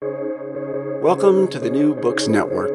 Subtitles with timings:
[0.00, 2.70] Welcome to the New Books Network.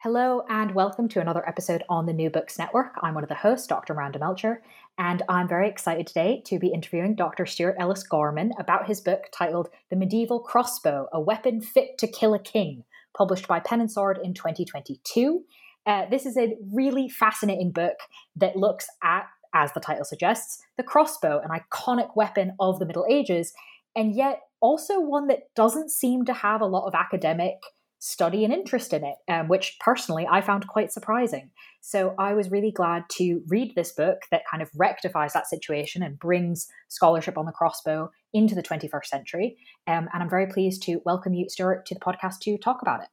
[0.00, 2.94] Hello, and welcome to another episode on the New Books Network.
[3.02, 3.94] I'm one of the hosts, Dr.
[3.94, 4.62] Miranda Melcher,
[4.98, 7.46] and I'm very excited today to be interviewing Dr.
[7.46, 12.34] Stuart Ellis Gorman about his book titled The Medieval Crossbow A Weapon Fit to Kill
[12.34, 15.42] a King, published by Pen and Sword in 2022.
[15.84, 17.96] Uh, this is a really fascinating book
[18.36, 23.06] that looks at, as the title suggests, the crossbow, an iconic weapon of the Middle
[23.10, 23.52] Ages,
[23.96, 27.56] and yet also one that doesn't seem to have a lot of academic
[27.98, 31.50] study and interest in it, um, which personally I found quite surprising.
[31.80, 36.02] So I was really glad to read this book that kind of rectifies that situation
[36.02, 39.56] and brings scholarship on the crossbow into the 21st century.
[39.86, 43.02] Um, and I'm very pleased to welcome you, Stuart, to the podcast to talk about
[43.02, 43.08] it.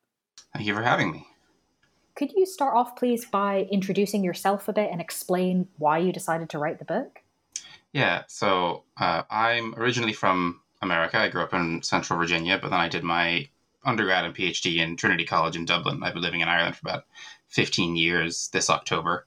[0.53, 1.27] Thank you for having me.
[2.15, 6.49] Could you start off, please, by introducing yourself a bit and explain why you decided
[6.49, 7.19] to write the book?
[7.93, 11.17] Yeah, so uh, I'm originally from America.
[11.17, 13.49] I grew up in Central Virginia, but then I did my
[13.83, 16.03] undergrad and PhD in Trinity College in Dublin.
[16.03, 17.05] I've been living in Ireland for about
[17.47, 19.25] 15 years this October.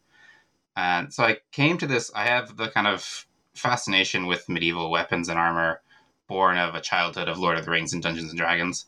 [0.76, 5.28] And so I came to this, I have the kind of fascination with medieval weapons
[5.28, 5.80] and armor
[6.28, 8.86] born of a childhood of Lord of the Rings and Dungeons and Dragons.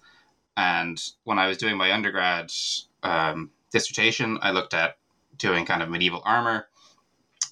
[0.56, 2.50] And when I was doing my undergrad
[3.02, 4.96] um, dissertation, I looked at
[5.36, 6.68] doing kind of medieval armor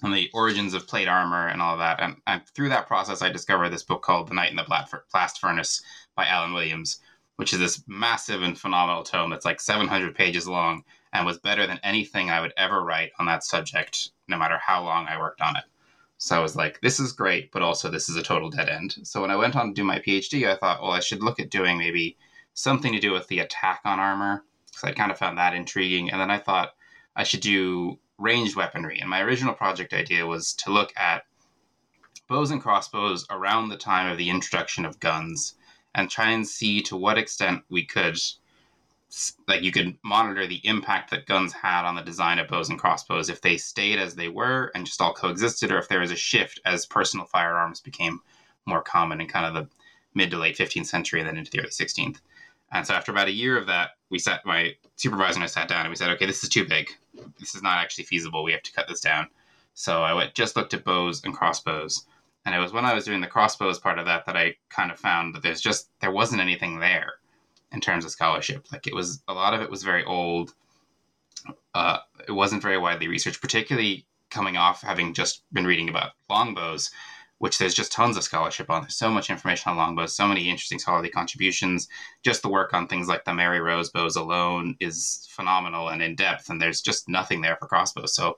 [0.03, 2.01] and the origins of plate armor and all that.
[2.01, 4.65] And, and through that process, I discovered this book called The Knight in the
[5.11, 5.81] Blast Furnace
[6.15, 6.99] by Alan Williams,
[7.37, 11.65] which is this massive and phenomenal tome that's like 700 pages long and was better
[11.65, 15.41] than anything I would ever write on that subject, no matter how long I worked
[15.41, 15.63] on it.
[16.17, 18.95] So I was like, this is great, but also this is a total dead end.
[19.03, 21.39] So when I went on to do my PhD, I thought, well, I should look
[21.39, 22.17] at doing maybe
[22.53, 26.11] something to do with the attack on armor, because I kind of found that intriguing.
[26.11, 26.75] And then I thought
[27.15, 28.99] I should do ranged weaponry.
[28.99, 31.25] And my original project idea was to look at
[32.27, 35.55] bows and crossbows around the time of the introduction of guns
[35.93, 38.17] and try and see to what extent we could
[39.47, 42.79] like you could monitor the impact that guns had on the design of bows and
[42.79, 46.09] crossbows if they stayed as they were and just all coexisted or if there was
[46.09, 48.19] a shift as personal firearms became
[48.65, 49.69] more common in kind of the
[50.15, 52.21] mid to late 15th century and then into the early 16th
[52.71, 55.67] and so after about a year of that we sat my supervisor and i sat
[55.67, 56.89] down and we said okay this is too big
[57.39, 59.27] this is not actually feasible we have to cut this down
[59.73, 62.05] so i went just looked at bows and crossbows
[62.45, 64.91] and it was when I was doing the crossbows part of that that I kind
[64.91, 67.13] of found that there's just there wasn't anything there
[67.71, 68.67] in terms of scholarship.
[68.71, 70.53] Like it was a lot of it was very old.
[71.73, 76.91] Uh, it wasn't very widely researched, particularly coming off having just been reading about longbows,
[77.43, 78.83] which there's just tons of scholarship on.
[78.83, 81.89] There's so much information on longbows, so many interesting scholarly contributions.
[82.21, 86.15] Just the work on things like the Mary Rose bows alone is phenomenal and in
[86.15, 88.15] depth, and there's just nothing there for crossbows.
[88.15, 88.37] So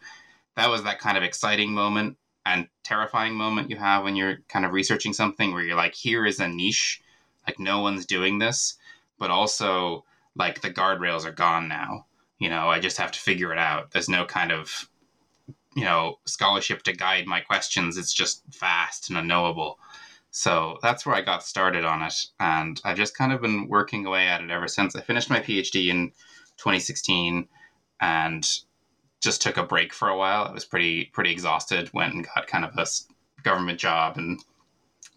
[0.55, 2.17] that was that kind of exciting moment
[2.47, 6.25] and terrifying moment you have when you're kind of researching something where you're like, here
[6.25, 6.99] is a niche,
[7.47, 8.75] like no one's doing this,
[9.19, 10.03] but also
[10.35, 12.07] like the guardrails are gone now.
[12.39, 13.91] You know, I just have to figure it out.
[13.91, 14.89] There's no kind of,
[15.75, 17.97] you know, scholarship to guide my questions.
[17.97, 19.77] It's just vast and unknowable.
[20.31, 22.13] So that's where I got started on it.
[22.39, 24.95] And I've just kind of been working away at it ever since.
[24.95, 26.09] I finished my PhD in
[26.57, 27.47] 2016
[28.01, 28.47] and
[29.21, 30.45] just took a break for a while.
[30.45, 31.93] I was pretty pretty exhausted.
[31.93, 32.85] Went and got kind of a
[33.43, 34.39] government job and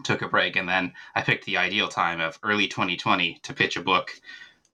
[0.04, 0.56] took a break.
[0.56, 4.12] And then I picked the ideal time of early 2020 to pitch a book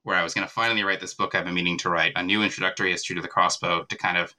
[0.03, 2.23] where I was going to finally write this book I've been meaning to write, a
[2.23, 4.35] new introductory history to the crossbow, to kind of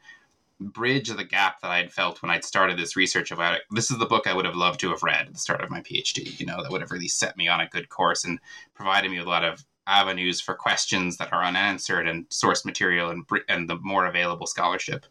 [0.60, 3.64] bridge the gap that I'd felt when I'd started this research about it.
[3.72, 5.70] This is the book I would have loved to have read at the start of
[5.70, 6.40] my PhD.
[6.40, 8.40] You know, that would have really set me on a good course and
[8.74, 13.10] provided me with a lot of avenues for questions that are unanswered and source material
[13.10, 15.06] and and the more available scholarship.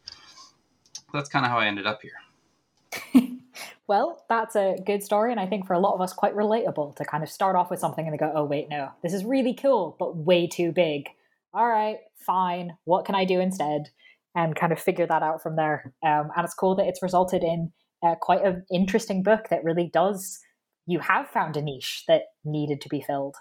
[1.12, 3.38] That's kind of how I ended up here.
[3.86, 6.96] well, that's a good story, and I think for a lot of us, quite relatable
[6.96, 9.24] to kind of start off with something and then go, "Oh wait, no, this is
[9.24, 11.08] really cool, but way too big."
[11.52, 12.76] All right, fine.
[12.84, 13.90] What can I do instead?
[14.34, 15.92] And kind of figure that out from there.
[16.04, 17.72] Um, and it's cool that it's resulted in
[18.04, 20.40] uh, quite an interesting book that really does.
[20.86, 23.36] You have found a niche that needed to be filled.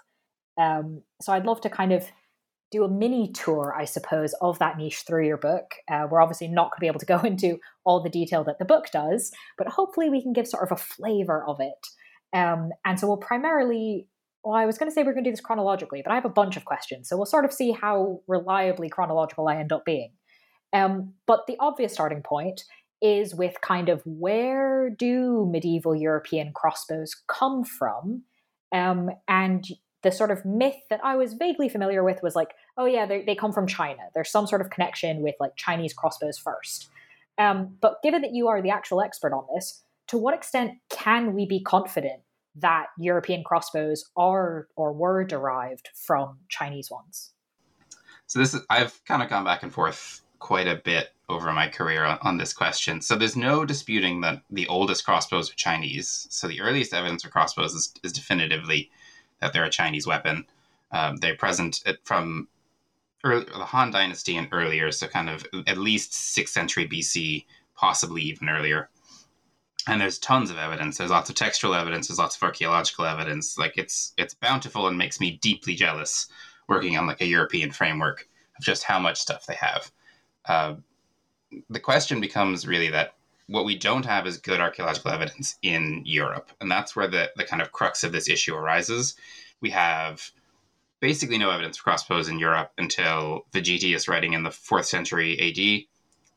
[0.60, 2.06] Um, so I'd love to kind of
[2.70, 5.74] do a mini tour, I suppose, of that niche through your book.
[5.90, 8.58] Uh, we're obviously not going to be able to go into all the detail that
[8.58, 12.36] the book does, but hopefully we can give sort of a flavor of it.
[12.36, 14.08] Um, and so we'll primarily
[14.44, 16.26] well, I was going to say we're going to do this chronologically, but I have
[16.26, 17.08] a bunch of questions.
[17.08, 20.12] So we'll sort of see how reliably chronological I end up being.
[20.74, 22.64] Um, but the obvious starting point
[23.00, 28.24] is with kind of where do medieval European crossbows come from?
[28.72, 29.64] Um, and
[30.02, 33.34] the sort of myth that I was vaguely familiar with was like, oh yeah, they
[33.34, 34.02] come from China.
[34.14, 36.88] There's some sort of connection with like Chinese crossbows first.
[37.38, 41.34] Um, but given that you are the actual expert on this, to what extent can
[41.34, 42.20] we be confident
[42.56, 47.32] that European crossbows are or were derived from Chinese ones?
[48.26, 51.66] So this is I've kind of gone back and forth quite a bit over my
[51.66, 53.00] career on, this question.
[53.00, 56.26] So there's no disputing that the oldest crossbows are Chinese.
[56.28, 58.90] So the earliest evidence for crossbows is, is definitively
[59.40, 60.44] that they're a Chinese weapon.
[60.92, 62.48] Um, they're present at, from
[63.24, 68.20] early, the Han Dynasty and earlier, so kind of at least sixth century BC, possibly
[68.20, 68.90] even earlier
[69.86, 73.58] and there's tons of evidence there's lots of textual evidence there's lots of archaeological evidence
[73.58, 76.28] like it's it's bountiful and makes me deeply jealous
[76.68, 78.26] working on like a european framework
[78.56, 79.90] of just how much stuff they have
[80.46, 80.74] uh,
[81.70, 83.14] the question becomes really that
[83.46, 87.44] what we don't have is good archaeological evidence in europe and that's where the, the
[87.44, 89.14] kind of crux of this issue arises
[89.60, 90.30] we have
[91.00, 95.86] basically no evidence for crossbows in europe until vegetius writing in the fourth century ad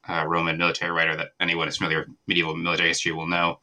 [0.07, 3.59] uh, Roman military writer that anyone who's familiar with medieval military history will know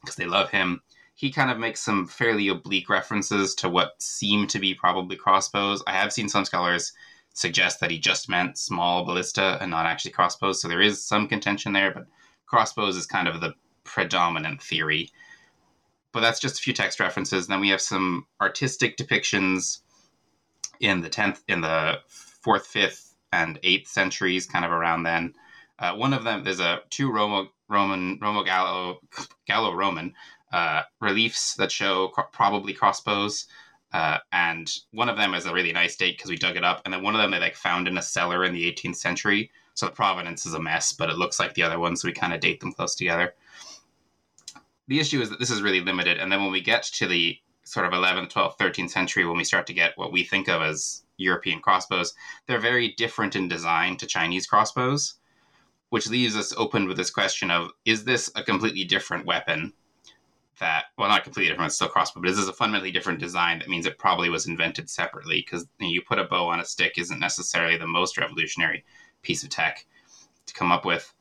[0.00, 0.80] because they love him.
[1.14, 5.82] He kind of makes some fairly oblique references to what seem to be probably crossbows.
[5.86, 6.92] I have seen some scholars
[7.38, 11.28] suggest that he just meant small ballista and not actually crossbows, so there is some
[11.28, 12.06] contention there, but
[12.46, 13.54] crossbows is kind of the
[13.84, 15.10] predominant theory.
[16.12, 17.46] But that's just a few text references.
[17.46, 19.80] Then we have some artistic depictions
[20.80, 22.00] in the 10th, in the
[22.44, 25.34] 4th, 5th, and 8th centuries, kind of around then,
[25.78, 29.00] uh, one of them, there's a two Romo, Roman, Romo Gallo,
[29.46, 30.14] Gallo Roman
[30.52, 33.46] uh, reliefs that show probably crossbows.
[33.92, 36.82] Uh, and one of them is a really nice date because we dug it up.
[36.84, 39.50] And then one of them they like found in a cellar in the 18th century.
[39.74, 41.96] So the provenance is a mess, but it looks like the other one.
[41.96, 43.34] So we kind of date them close together.
[44.88, 46.18] The issue is that this is really limited.
[46.18, 49.44] And then when we get to the sort of 11th, 12th, 13th century, when we
[49.44, 52.14] start to get what we think of as European crossbows,
[52.46, 55.14] they're very different in design to Chinese crossbows
[55.90, 59.72] which leaves us open with this question of is this a completely different weapon
[60.58, 63.58] that well not completely different it's still crossbow but this is a fundamentally different design.
[63.58, 66.98] That means it probably was invented separately because you put a bow on a stick
[66.98, 68.84] isn't necessarily the most revolutionary
[69.22, 69.86] piece of tech
[70.46, 71.12] to come up with.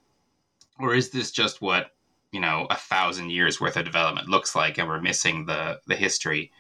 [0.80, 1.92] Or is this just what
[2.32, 5.96] you know a thousand years worth of development looks like and we're missing the the
[5.96, 6.52] history?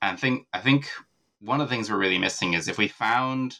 [0.00, 0.90] And I think i think
[1.40, 3.58] one of the things we're really missing is if we found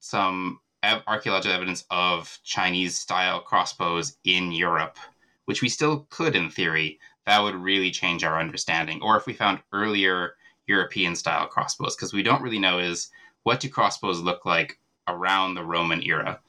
[0.00, 0.60] some
[1.06, 4.98] archaeological evidence of Chinese style crossbows in Europe,
[5.46, 9.00] which we still could in theory, that would really change our understanding.
[9.02, 10.36] Or if we found earlier
[10.66, 13.10] European style crossbows, because we don't really know is
[13.42, 14.78] what do crossbows look like
[15.08, 16.40] around the Roman era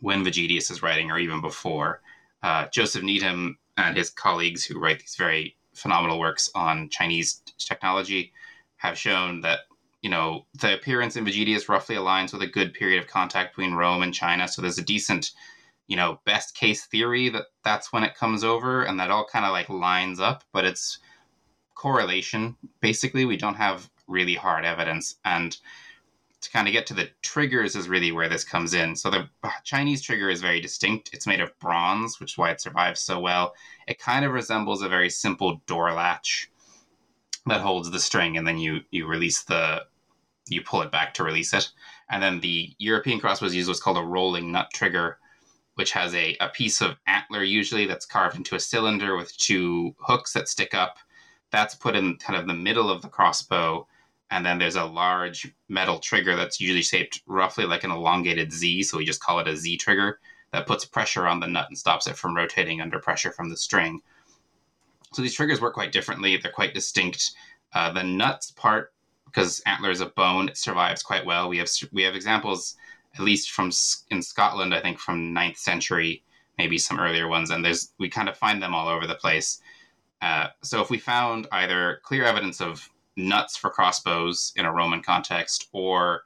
[0.00, 2.00] when Vegetius is writing, or even before.
[2.42, 8.32] Uh, Joseph Needham and his colleagues who write these very phenomenal works on Chinese technology
[8.76, 9.60] have shown that
[10.04, 13.72] you know, the appearance in Vegetius roughly aligns with a good period of contact between
[13.72, 14.46] Rome and China.
[14.46, 15.30] So there's a decent,
[15.86, 19.44] you know, best case theory that that's when it comes over, and that all kind
[19.44, 20.44] of like lines up.
[20.52, 20.98] But it's
[21.74, 22.56] correlation.
[22.80, 25.56] Basically, we don't have really hard evidence, and
[26.44, 28.94] to kind of get to the triggers is really where this comes in.
[28.94, 29.28] So the
[29.64, 31.10] Chinese trigger is very distinct.
[31.14, 33.54] It's made of bronze, which is why it survives so well.
[33.88, 36.50] It kind of resembles a very simple door latch
[37.46, 39.86] that holds the string, and then you you release the
[40.48, 41.70] you pull it back to release it.
[42.10, 45.18] And then the European crossbows use what's called a rolling nut trigger,
[45.74, 49.94] which has a, a piece of antler usually that's carved into a cylinder with two
[49.98, 50.98] hooks that stick up.
[51.50, 53.86] That's put in kind of the middle of the crossbow.
[54.30, 58.84] And then there's a large metal trigger that's usually shaped roughly like an elongated Z.
[58.84, 60.18] So we just call it a Z trigger
[60.52, 63.56] that puts pressure on the nut and stops it from rotating under pressure from the
[63.56, 64.00] string.
[65.12, 66.36] So these triggers work quite differently.
[66.36, 67.32] They're quite distinct.
[67.72, 68.92] Uh, the nuts part
[69.34, 71.48] because antler is a bone, it survives quite well.
[71.48, 72.76] We have we have examples,
[73.14, 73.70] at least from
[74.10, 76.22] in Scotland, I think from 9th century,
[76.58, 79.60] maybe some earlier ones, and there's we kind of find them all over the place.
[80.20, 85.02] Uh, so if we found either clear evidence of nuts for crossbows in a Roman
[85.02, 86.22] context, or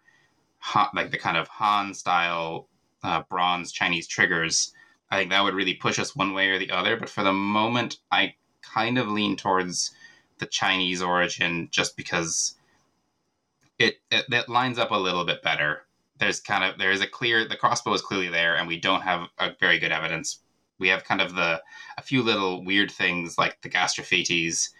[0.94, 2.68] like the kind of Han style
[3.02, 4.72] uh, bronze Chinese triggers,
[5.10, 6.96] I think that would really push us one way or the other.
[6.96, 9.92] But for the moment, I kind of lean towards
[10.38, 12.54] the Chinese origin just because
[13.78, 15.86] it, it that lines up a little bit better.
[16.18, 19.02] There's kind of there is a clear the crossbow is clearly there, and we don't
[19.02, 20.40] have a very good evidence.
[20.78, 21.62] We have kind of the
[21.96, 24.70] a few little weird things like the gastraphetes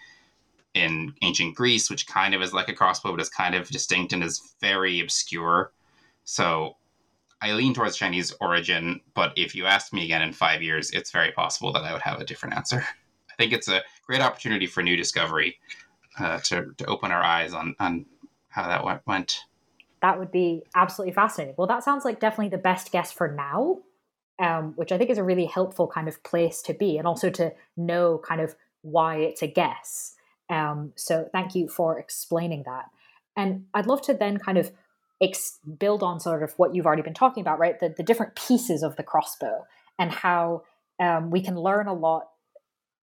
[0.75, 4.13] in ancient Greece, which kind of is like a crossbow, but is kind of distinct
[4.13, 5.73] and is very obscure.
[6.25, 6.77] So
[7.41, 11.11] I lean towards Chinese origin, but if you ask me again in five years, it's
[11.11, 12.85] very possible that I would have a different answer.
[13.31, 15.59] I think it's a great opportunity for new discovery
[16.19, 18.07] uh, to, to open our eyes on, on
[18.49, 19.45] how that went.
[20.03, 21.55] That would be absolutely fascinating.
[21.57, 23.79] Well, that sounds like definitely the best guess for now,
[24.39, 27.31] um, which I think is a really helpful kind of place to be and also
[27.31, 30.15] to know kind of why it's a guess.
[30.51, 32.87] Um, so thank you for explaining that.
[33.37, 34.73] And I'd love to then kind of
[35.23, 37.79] ex- build on sort of what you've already been talking about, right?
[37.79, 39.67] The, the different pieces of the crossbow
[39.99, 40.63] and how
[41.01, 42.29] um, we can learn a lot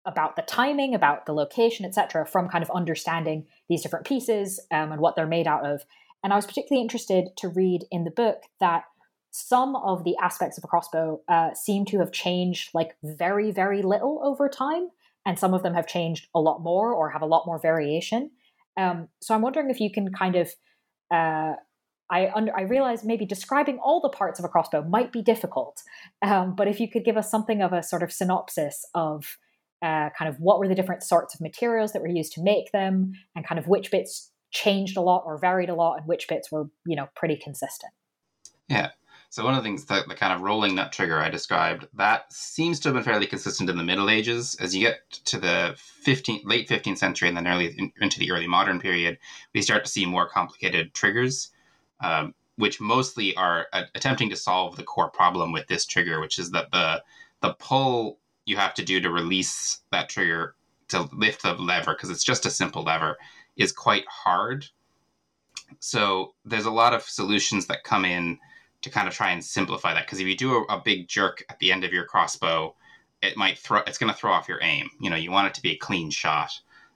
[0.06, 4.92] about the timing, about the location, etc., from kind of understanding these different pieces um,
[4.92, 5.86] and what they're made out of.
[6.24, 8.84] And I was particularly interested to read in the book that
[9.32, 13.82] some of the aspects of a crossbow uh, seem to have changed like very, very
[13.82, 14.90] little over time,
[15.26, 18.32] and some of them have changed a lot more or have a lot more variation.
[18.78, 20.52] Um, so I'm wondering if you can kind of
[21.12, 21.54] uh,
[22.10, 25.82] I under, I realize maybe describing all the parts of a crossbow might be difficult,
[26.22, 29.38] um, but if you could give us something of a sort of synopsis of
[29.82, 32.72] uh, kind of what were the different sorts of materials that were used to make
[32.72, 36.28] them, and kind of which bits changed a lot or varied a lot, and which
[36.28, 37.92] bits were you know pretty consistent.
[38.70, 38.92] Yeah.
[39.30, 42.32] So one of the things that the kind of rolling nut trigger I described that
[42.32, 44.56] seems to have been fairly consistent in the Middle Ages.
[44.60, 48.46] As you get to the 15th, late 15th century and then early into the early
[48.46, 49.18] modern period,
[49.56, 51.50] we start to see more complicated triggers,
[52.00, 56.52] um, which mostly are attempting to solve the core problem with this trigger, which is
[56.52, 57.04] that the
[57.42, 60.54] the pull you have to do to release that trigger
[60.90, 63.18] to lift the lever because it's just a simple lever
[63.58, 64.66] is quite hard.
[65.80, 68.40] So there's a lot of solutions that come in
[68.82, 71.44] to kind of try and simplify that because if you do a, a, big jerk
[71.50, 72.76] at the end of your crossbow,
[73.22, 74.90] it might throw it's going to throw off your aim.
[75.00, 76.52] You know, you want it to be a clean shot.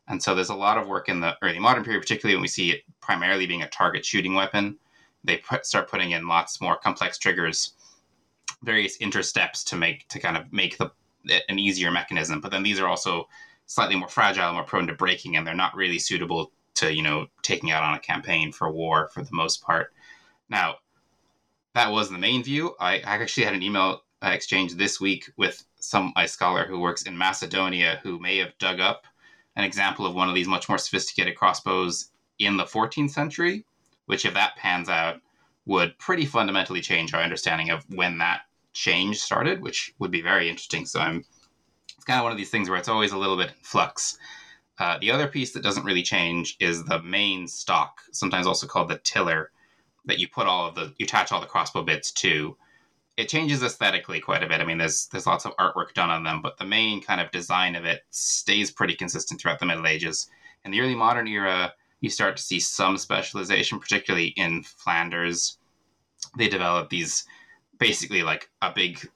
[0.10, 2.48] And so there's a lot of work in the early modern period, particularly when we
[2.48, 4.78] see it primarily being a target shooting weapon.
[5.24, 7.74] They put, start putting in lots more complex triggers,
[8.64, 10.92] various intersteps to make to kind of make the
[11.50, 12.40] an easier mechanism.
[12.40, 13.28] But then these are also
[13.68, 17.28] slightly more fragile, more prone to breaking, and they're not really suitable to you know
[17.44, 19.94] taking out on a campaign for war for the most part.
[20.50, 20.78] Now,
[21.76, 22.76] that was the main view.
[22.80, 27.04] I actually had an email uh, exchange this week with some a scholar who works
[27.04, 29.06] in Macedonia who may have dug up
[29.56, 33.66] an example of one of these much more sophisticated crossbows in the 14th century,
[34.06, 35.20] which if that pans out
[35.66, 38.42] would pretty fundamentally change our understanding of when that
[38.74, 40.86] change started, which would be very interesting.
[40.86, 41.26] So I'm
[42.08, 44.18] kind of one of these things where it's always a little bit in flux.
[44.80, 48.90] Uh, the other piece that doesn't really change is the main stock, sometimes also called
[48.90, 49.52] the tiller,
[50.06, 52.56] that you put all of the you attach all the crossbow bits to.
[53.18, 54.62] It changes aesthetically quite a bit.
[54.62, 57.32] I mean, there's there's lots of artwork done on them, but the main kind of
[57.32, 60.30] design of it stays pretty consistent throughout the Middle Ages.
[60.64, 65.58] In the early modern era, you start to see some specialization, particularly in Flanders.
[66.38, 67.26] They develop these
[67.80, 69.10] basically like a big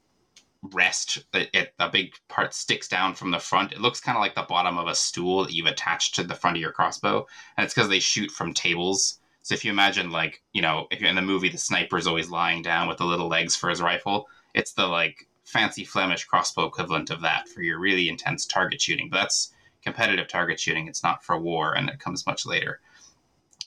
[0.61, 3.71] rest it, it, a big part sticks down from the front.
[3.71, 6.35] It looks kind of like the bottom of a stool that you've attached to the
[6.35, 7.25] front of your crossbow
[7.57, 9.19] and it's because they shoot from tables.
[9.41, 12.05] So if you imagine like you know if you're in the movie the sniper is
[12.05, 16.25] always lying down with the little legs for his rifle it's the like fancy flemish
[16.25, 19.09] crossbow equivalent of that for your really intense target shooting.
[19.09, 19.53] But that's
[19.83, 20.87] competitive target shooting.
[20.87, 22.79] It's not for war and it comes much later.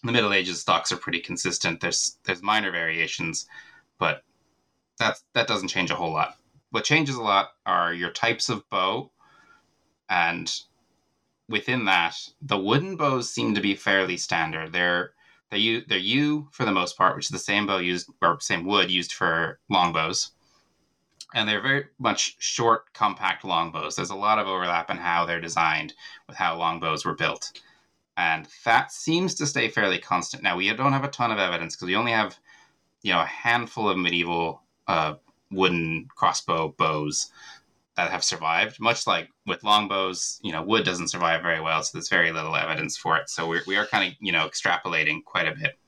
[0.03, 1.81] In the middle ages stocks are pretty consistent.
[1.81, 3.47] There's there's minor variations
[3.99, 4.23] but
[5.01, 6.37] that that doesn't change a whole lot.
[6.75, 9.13] What changes a lot are your types of bow,
[10.11, 10.53] and
[11.49, 14.73] within that, the wooden bows seem to be fairly standard.
[14.73, 15.13] They're
[15.53, 18.41] they use they're yew for the most part, which is the same bow used or
[18.41, 20.33] same wood used for longbows,
[21.33, 23.95] and they're very much short, compact longbows.
[23.95, 25.95] There's a lot of overlap in how they're designed
[26.27, 27.53] with how longbows were built,
[28.17, 30.43] and that seems to stay fairly constant.
[30.43, 32.37] Now we don't have a ton of evidence because we only have
[33.03, 35.15] you know a handful of medieval uh,
[35.55, 37.31] wooden crossbow bows
[37.97, 38.81] that have survived.
[38.81, 42.57] Much like with longbows, you know, wood doesn't survive very well, so there's very little
[42.57, 43.29] evidence for it.
[43.29, 45.79] So we're, we are kind of, you know, extrapolating quite a bit.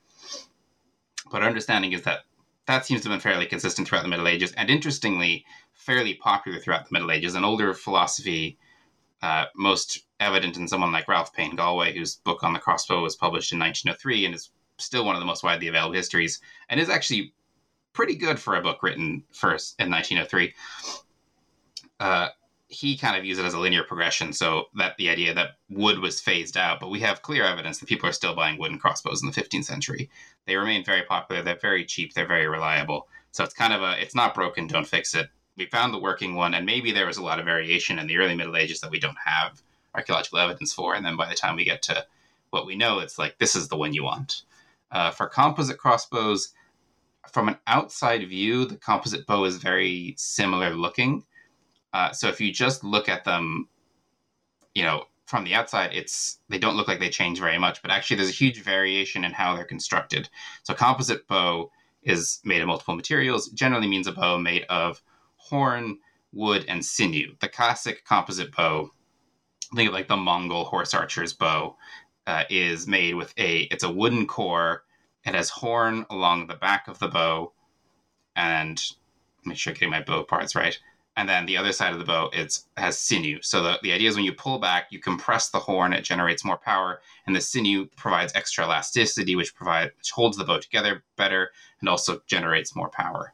[1.29, 2.21] But our understanding is that
[2.67, 6.59] that seems to have been fairly consistent throughout the Middle Ages, and interestingly, fairly popular
[6.59, 7.35] throughout the Middle Ages.
[7.35, 8.57] An older philosophy,
[9.21, 13.15] uh, most evident in someone like Ralph Payne Gallwey, whose book on the crossbow was
[13.15, 16.89] published in 1903 and is still one of the most widely available histories, and is
[16.89, 17.33] actually
[17.97, 20.53] pretty good for a book written first in 1903.
[21.99, 22.29] Uh,
[22.67, 25.97] he kind of used it as a linear progression, so that the idea that wood
[25.97, 29.23] was phased out, but we have clear evidence that people are still buying wooden crossbows
[29.23, 30.11] in the 15th century.
[30.45, 31.41] They remain very popular.
[31.41, 32.13] They're very cheap.
[32.13, 33.07] They're very reliable.
[33.31, 35.29] So it's kind of a it's not broken, don't fix it.
[35.55, 38.17] We found the working one, and maybe there was a lot of variation in the
[38.17, 39.63] early Middle Ages that we don't have
[39.95, 40.93] archaeological evidence for.
[40.93, 42.05] And then by the time we get to
[42.51, 44.43] what we know, it's like this is the one you want.
[44.91, 46.53] Uh, for composite crossbows,
[47.31, 51.23] from an outside view, the composite bow is very similar looking.
[51.93, 53.67] Uh, so if you just look at them,
[54.73, 57.91] you know, from the outside, it's they don't look like they change very much, but
[57.91, 60.29] actually there's a huge variation in how they're constructed.
[60.63, 61.71] So composite bow
[62.03, 63.49] is made of multiple materials.
[63.49, 65.01] Generally means a bow made of
[65.35, 65.97] horn,
[66.31, 67.35] wood, and sinew.
[67.41, 68.91] The classic composite bow,
[69.75, 71.75] think of like the Mongol horse archer's bow,
[72.25, 74.83] uh, is made with a it's a wooden core.
[75.27, 77.53] It has horn along the back of the bow,
[78.35, 78.81] and
[79.45, 80.79] make sure I'm getting my bow parts right
[81.17, 83.41] and then the other side of the bow it's has sinew.
[83.41, 86.45] So the, the idea is when you pull back, you compress the horn, it generates
[86.45, 91.03] more power, and the sinew provides extra elasticity, which provide which holds the bow together
[91.17, 93.33] better and also generates more power.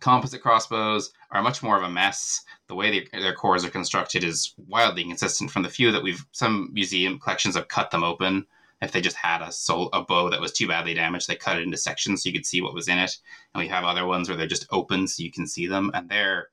[0.00, 2.42] Composite crossbows are much more of a mess.
[2.68, 6.26] The way they, their cores are constructed is wildly inconsistent from the few that we've
[6.32, 8.46] some museum collections have cut them open.
[8.82, 11.58] If they just had a soul, a bow that was too badly damaged, they cut
[11.58, 13.16] it into sections so you could see what was in it.
[13.54, 16.08] And we have other ones where they're just open so you can see them, and
[16.08, 16.48] they're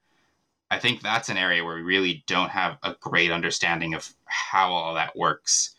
[0.74, 4.72] I think that's an area where we really don't have a great understanding of how
[4.72, 5.76] all that works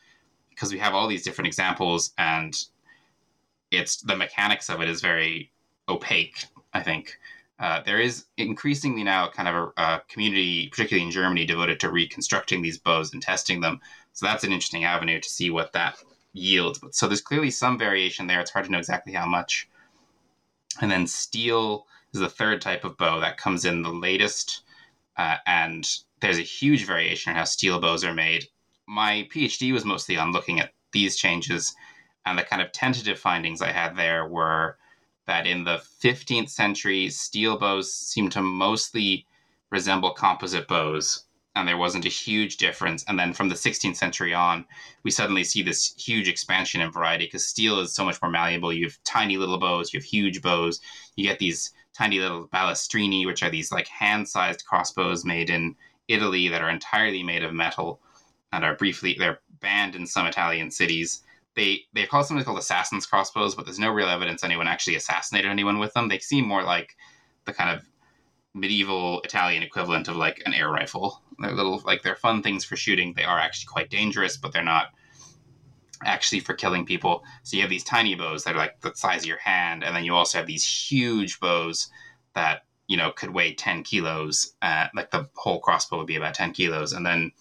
[0.50, 2.56] because we have all these different examples and
[3.72, 5.50] it's the mechanics of it is very
[5.88, 6.44] opaque.
[6.72, 7.18] I think
[7.58, 11.90] uh, there is increasingly now kind of a, a, community, particularly in Germany, devoted to
[11.90, 13.80] reconstructing these bows and testing them.
[14.12, 15.98] So that's an interesting avenue to see what that
[16.34, 16.78] yields.
[16.78, 18.40] But so there's clearly some variation there.
[18.40, 19.68] It's hard to know exactly how much.
[20.82, 24.64] And then steel is the third type of bow that comes in the latest
[25.16, 25.88] uh, and
[26.20, 28.46] there's a huge variation in how steel bows are made.
[28.86, 31.74] My PhD was mostly on looking at these changes,
[32.26, 34.76] and the kind of tentative findings I had there were
[35.26, 39.26] that in the 15th century, steel bows seemed to mostly
[39.70, 41.24] resemble composite bows,
[41.56, 43.04] and there wasn't a huge difference.
[43.06, 44.64] And then from the 16th century on,
[45.04, 48.72] we suddenly see this huge expansion in variety because steel is so much more malleable.
[48.72, 50.80] You have tiny little bows, you have huge bows,
[51.16, 55.76] you get these tiny little balestrini, which are these like hand-sized crossbows made in
[56.08, 58.00] Italy that are entirely made of metal
[58.52, 61.22] and are briefly they're banned in some Italian cities.
[61.54, 65.50] They they call something called assassins crossbows, but there's no real evidence anyone actually assassinated
[65.50, 66.08] anyone with them.
[66.08, 66.96] They seem more like
[67.44, 67.86] the kind of
[68.54, 71.20] medieval Italian equivalent of like an air rifle.
[71.38, 73.12] They're little like they're fun things for shooting.
[73.14, 74.88] They are actually quite dangerous, but they're not
[76.04, 77.24] actually for killing people.
[77.42, 79.94] So you have these tiny bows that are like the size of your hand, and
[79.94, 81.90] then you also have these huge bows
[82.34, 86.34] that you know could weigh 10 kilos uh, like the whole crossbow would be about
[86.34, 87.32] 10 kilos and then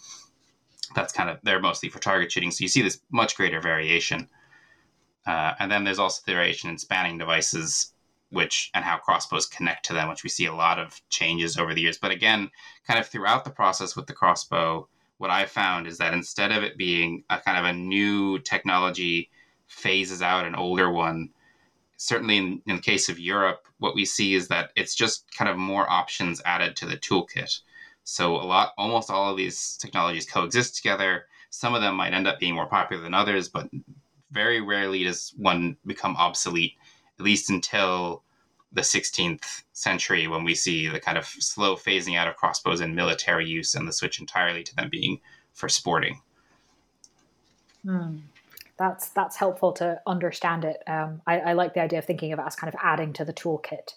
[0.96, 4.30] that's kind of they're mostly for target shooting so you see this much greater variation
[5.26, 7.93] uh, and then there's also the variation in spanning devices
[8.34, 11.74] which and how crossbows connect to them which we see a lot of changes over
[11.74, 12.50] the years but again
[12.86, 14.88] kind of throughout the process with the crossbow
[15.24, 19.30] what I found is that instead of it being a kind of a new technology
[19.68, 21.30] phases out an older one,
[21.96, 25.50] certainly in, in the case of Europe, what we see is that it's just kind
[25.50, 27.62] of more options added to the toolkit.
[28.04, 31.28] So a lot, almost all of these technologies coexist together.
[31.50, 33.70] Some of them might end up being more popular than others, but
[34.32, 36.74] very rarely does one become obsolete,
[37.20, 38.24] at least until
[38.72, 42.96] the 16th century when we see the kind of slow phasing out of crossbows in
[42.96, 45.20] military use and the switch entirely to them being
[45.54, 46.22] for sporting.
[47.86, 48.18] Hmm.
[48.78, 50.82] That's that's helpful to understand it.
[50.88, 53.24] Um, I, I, like the idea of thinking of it as kind of adding to
[53.24, 53.94] the toolkit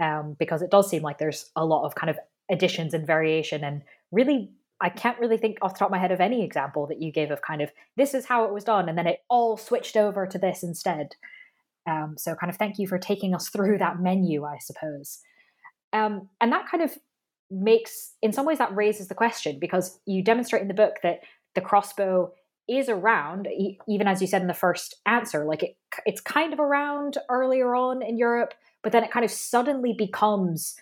[0.00, 3.64] um, because it does seem like there's a lot of kind of additions and variation
[3.64, 6.86] and really I can't really think off the top of my head of any example
[6.86, 9.20] that you gave of kind of this is how it was done and then it
[9.28, 11.16] all switched over to this instead.
[11.86, 15.20] Um, so, kind of thank you for taking us through that menu, I suppose.
[15.92, 16.96] Um, and that kind of
[17.50, 21.20] makes, in some ways, that raises the question because you demonstrate in the book that
[21.54, 22.32] the crossbow
[22.68, 23.48] is around,
[23.88, 27.74] even as you said in the first answer, like it, it's kind of around earlier
[27.74, 30.76] on in Europe, but then it kind of suddenly becomes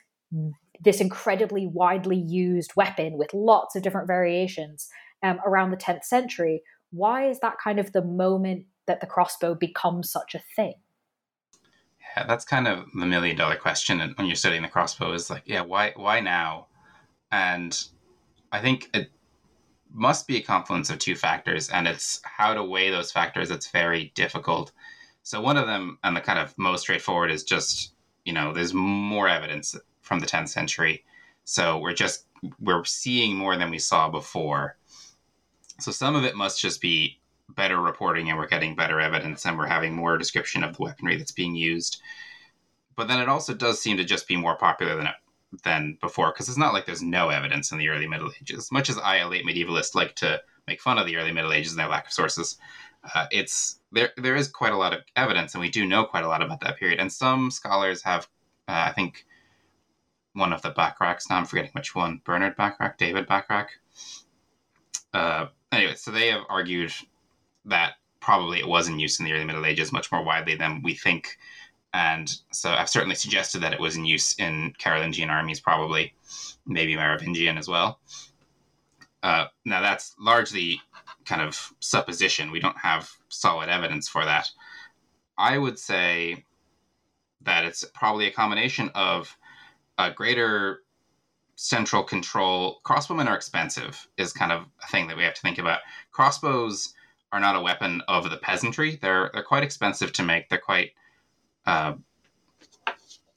[0.80, 4.88] this incredibly widely used weapon with lots of different variations
[5.22, 6.62] um, around the 10th century.
[6.90, 10.74] Why is that kind of the moment that the crossbow becomes such a thing?
[12.16, 15.61] That's kind of the million dollar question when you're studying the crossbow is like, yeah,
[15.61, 16.66] why why now?
[17.31, 17.79] And
[18.51, 19.11] I think it
[19.92, 23.71] must be a confluence of two factors, and it's how to weigh those factors that's
[23.71, 24.73] very difficult.
[25.23, 27.92] So one of them, and the kind of most straightforward, is just
[28.25, 31.05] you know there's more evidence from the 10th century,
[31.44, 32.27] so we're just
[32.61, 34.77] we're seeing more than we saw before.
[35.81, 39.56] So some of it must just be better reporting and we're getting better evidence and
[39.56, 42.00] we're having more description of the weaponry that's being used.
[42.96, 45.08] But then it also does seem to just be more popular than
[45.64, 48.58] than before because it's not like there's no evidence in the early Middle Ages.
[48.58, 51.52] As much as I, a late medievalist, like to make fun of the early Middle
[51.52, 52.58] Ages and their lack of sources,
[53.14, 54.11] uh, it's there.
[54.16, 56.61] There is quite a lot of evidence, and we do know quite a lot about
[56.61, 56.98] that period.
[56.98, 58.28] And some scholars have,
[58.68, 59.24] uh, I think,
[60.34, 61.30] one of the Bachrachs.
[61.30, 62.20] Now I'm forgetting which one.
[62.24, 63.68] Bernard Bachrach, David Bachrach.
[65.14, 66.92] Uh, anyway, so they have argued
[67.68, 70.83] that probably it was in use in the early Middle Ages much more widely than
[70.83, 71.38] we think.
[71.94, 76.14] And so I've certainly suggested that it was in use in Carolingian armies, probably,
[76.66, 78.00] maybe Merovingian as well.
[79.22, 80.81] Uh, now, that's largely
[81.24, 82.50] kind of supposition.
[82.50, 84.48] We don't have solid evidence for that.
[85.37, 86.44] I would say
[87.42, 89.37] that it's probably a combination of
[89.96, 90.83] a greater
[91.57, 92.81] central control.
[92.85, 95.81] Crossbowmen are expensive, is kind of a thing that we have to think about.
[96.12, 96.94] Crossbows
[97.32, 98.98] are not a weapon of the peasantry.
[99.00, 100.48] They're they're quite expensive to make.
[100.48, 100.92] They're quite
[101.66, 101.94] uh,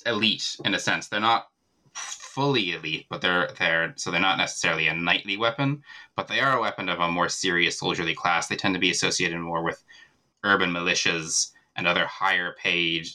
[0.06, 1.08] elite in a sense.
[1.08, 1.48] They're not
[1.94, 5.84] fully elite, but they're they're so they're not necessarily a knightly weapon,
[6.16, 8.48] but they are a weapon of a more serious soldierly class.
[8.48, 9.84] They tend to be associated more with
[10.44, 13.08] urban militias and other higher paid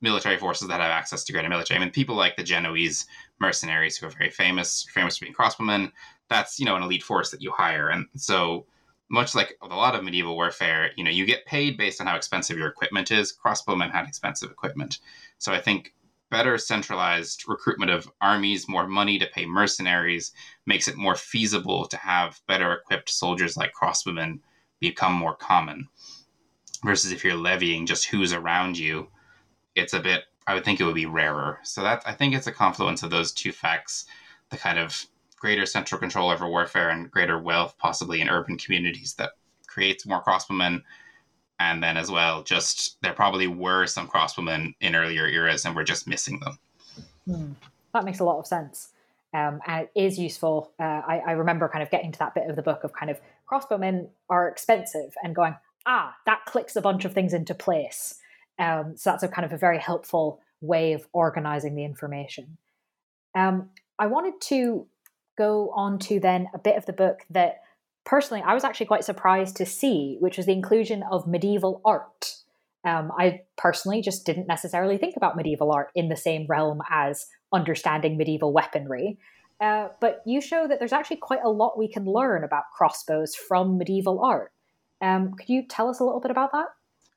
[0.00, 1.78] military forces that have access to greater military.
[1.78, 3.06] I mean, people like the Genoese
[3.40, 5.92] mercenaries who are very famous, famous for being crossbowmen.
[6.28, 8.66] That's you know an elite force that you hire, and so
[9.12, 12.16] much like a lot of medieval warfare, you know, you get paid based on how
[12.16, 13.36] expensive your equipment is.
[13.36, 15.00] Crossbowmen had expensive equipment.
[15.36, 15.92] So I think
[16.30, 20.32] better centralized recruitment of armies, more money to pay mercenaries,
[20.64, 24.40] makes it more feasible to have better equipped soldiers like crossbowmen
[24.80, 25.88] become more common.
[26.82, 29.08] Versus if you're levying just who's around you,
[29.74, 31.58] it's a bit I would think it would be rarer.
[31.64, 34.06] So that I think it's a confluence of those two facts,
[34.48, 35.06] the kind of
[35.42, 39.32] greater central control over warfare and greater wealth, possibly in urban communities, that
[39.66, 40.80] creates more crossbowmen.
[41.58, 45.82] And then, as well, just there probably were some crossbowmen in earlier eras, and we're
[45.82, 46.58] just missing them.
[47.26, 47.52] Hmm.
[47.92, 48.90] That makes a lot of sense.
[49.34, 50.72] Um, and it is useful.
[50.78, 53.10] Uh, I, I, remember kind of getting to that bit of the book of kind
[53.10, 53.18] of
[53.50, 58.16] crossbowmen are expensive and going, ah, that clicks a bunch of things into place.
[58.58, 62.58] Um, so that's a kind of a very helpful way of organizing the information.
[63.34, 64.86] Um, I wanted to
[65.36, 67.60] go on to then a bit of the book that
[68.04, 72.34] personally I was actually quite surprised to see, which was the inclusion of medieval art.
[72.84, 77.26] Um, I personally just didn't necessarily think about medieval art in the same realm as
[77.52, 79.18] understanding medieval weaponry.
[79.60, 83.36] Uh, but you show that there's actually quite a lot we can learn about crossbows
[83.36, 84.50] from medieval art.
[85.00, 86.66] Um, could you tell us a little bit about that?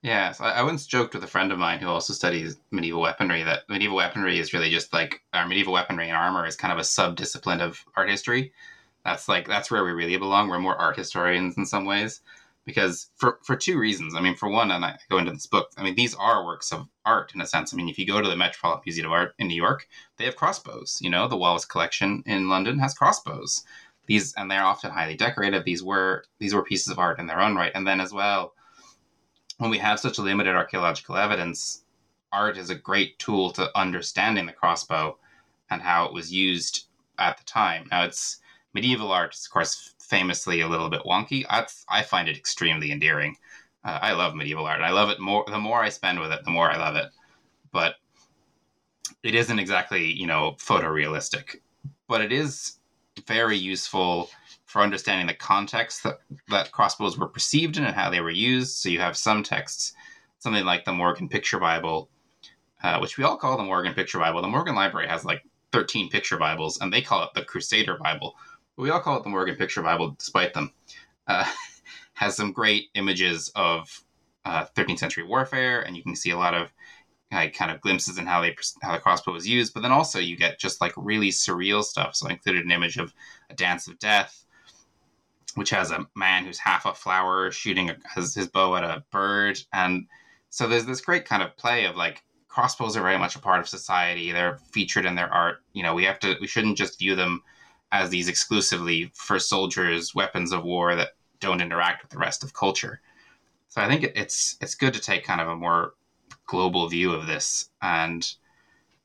[0.05, 3.41] Yes, I, I once joked with a friend of mine who also studies medieval weaponry
[3.41, 6.77] that medieval weaponry is really just like our medieval weaponry and armor is kind of
[6.77, 8.53] a sub discipline of art history.
[9.03, 10.47] That's like that's where we really belong.
[10.47, 12.21] We're more art historians in some ways
[12.65, 14.13] because for for two reasons.
[14.13, 15.71] I mean, for one, and I go into this book.
[15.75, 17.73] I mean, these are works of art in a sense.
[17.73, 19.87] I mean, if you go to the Metropolitan Museum of Art in New York,
[20.17, 20.99] they have crossbows.
[21.01, 23.63] You know, the Wallace Collection in London has crossbows.
[24.05, 25.65] These and they're often highly decorated.
[25.65, 27.71] These were these were pieces of art in their own right.
[27.73, 28.53] And then as well,
[29.57, 31.83] when we have such limited archaeological evidence,
[32.31, 35.17] art is a great tool to understanding the crossbow
[35.69, 36.87] and how it was used
[37.17, 37.87] at the time.
[37.91, 38.39] Now, it's
[38.73, 41.45] medieval art, is, of course, famously a little bit wonky.
[41.49, 43.37] I, I find it extremely endearing.
[43.83, 44.81] Uh, I love medieval art.
[44.81, 45.45] I love it more.
[45.47, 47.09] The more I spend with it, the more I love it.
[47.71, 47.95] But
[49.23, 51.57] it isn't exactly, you know, photorealistic.
[52.07, 52.79] But it is
[53.25, 54.29] very useful
[54.65, 58.77] for understanding the context that, that crossbows were perceived in and how they were used.
[58.77, 59.93] So you have some texts,
[60.39, 62.09] something like the Morgan Picture Bible,
[62.83, 64.41] uh, which we all call the Morgan Picture Bible.
[64.41, 68.35] The Morgan Library has like 13 picture Bibles, and they call it the Crusader Bible.
[68.75, 70.71] But we all call it the Morgan Picture Bible, despite them.
[71.27, 71.45] Uh,
[72.13, 74.01] has some great images of
[74.45, 76.71] uh, 13th century warfare, and you can see a lot of
[77.31, 79.73] like, kind of glimpses in how they how the crossbow was used.
[79.73, 82.15] But then also you get just like really surreal stuff.
[82.15, 83.13] So I included an image of
[83.49, 84.44] a dance of death,
[85.55, 89.03] which has a man who's half a flower shooting a, his, his bow at a
[89.11, 89.59] bird.
[89.73, 90.07] And
[90.49, 93.59] so there's this great kind of play of like crossbows are very much a part
[93.59, 94.31] of society.
[94.31, 95.57] They're featured in their art.
[95.73, 97.41] You know, we have to, we shouldn't just view them
[97.91, 102.53] as these exclusively for soldiers, weapons of war that don't interact with the rest of
[102.53, 103.01] culture.
[103.69, 105.93] So I think it's it's good to take kind of a more
[106.45, 108.25] global view of this, and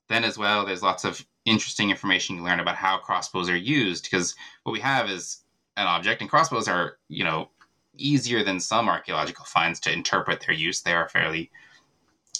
[0.08, 4.04] then as well, there's lots of interesting information you learn about how crossbows are used
[4.04, 5.38] because what we have is
[5.76, 7.50] an object, and crossbows are, you know,
[7.96, 10.80] easier than some archaeological finds to interpret their use.
[10.80, 11.50] They are fairly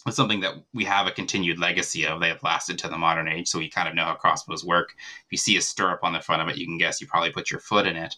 [0.06, 2.20] it's something that we have a continued legacy of.
[2.20, 4.94] They have lasted to the modern age, so we kind of know how crossbows work.
[4.96, 7.32] If you see a stirrup on the front of it, you can guess you probably
[7.32, 8.16] put your foot in it.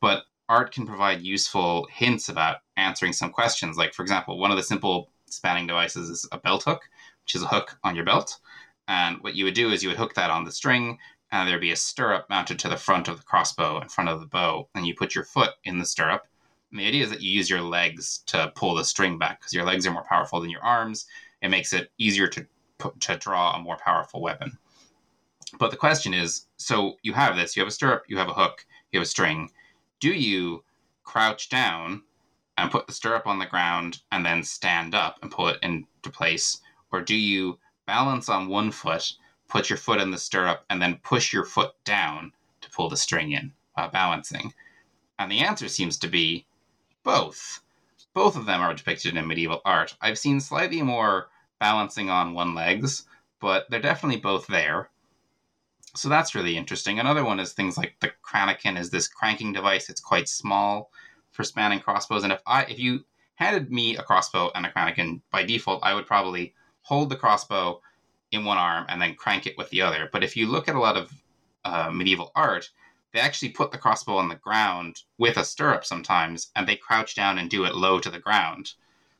[0.00, 3.78] But art can provide useful hints about answering some questions.
[3.78, 6.82] Like, for example, one of the simple spanning devices is a belt hook,
[7.22, 8.38] which is a hook on your belt.
[8.86, 10.98] And what you would do is you would hook that on the string,
[11.34, 14.20] and there'd be a stirrup mounted to the front of the crossbow in front of
[14.20, 16.28] the bow, and you put your foot in the stirrup.
[16.70, 19.52] And the idea is that you use your legs to pull the string back because
[19.52, 21.06] your legs are more powerful than your arms.
[21.42, 22.46] It makes it easier to
[23.00, 24.58] to draw a more powerful weapon.
[25.58, 28.34] But the question is, so you have this, you have a stirrup, you have a
[28.34, 29.50] hook, you have a string.
[30.00, 30.62] Do you
[31.02, 32.02] crouch down
[32.58, 36.10] and put the stirrup on the ground and then stand up and pull it into
[36.10, 36.60] place?
[36.92, 39.14] Or do you balance on one foot,
[39.54, 42.96] put your foot in the stirrup, and then push your foot down to pull the
[42.96, 44.52] string in while balancing?
[45.16, 46.44] And the answer seems to be
[47.04, 47.60] both.
[48.14, 49.96] Both of them are depicted in medieval art.
[50.00, 51.28] I've seen slightly more
[51.60, 53.06] balancing on one legs,
[53.40, 54.90] but they're definitely both there.
[55.94, 56.98] So that's really interesting.
[56.98, 59.88] Another one is things like the Cranequin is this cranking device.
[59.88, 60.90] It's quite small
[61.30, 62.24] for spanning crossbows.
[62.24, 63.04] And if I if you
[63.36, 67.80] handed me a crossbow and a Cranequin by default, I would probably hold the crossbow
[68.34, 70.08] in one arm and then crank it with the other.
[70.12, 71.12] But if you look at a lot of
[71.64, 72.70] uh, medieval art,
[73.12, 77.14] they actually put the crossbow on the ground with a stirrup sometimes, and they crouch
[77.14, 78.72] down and do it low to the ground.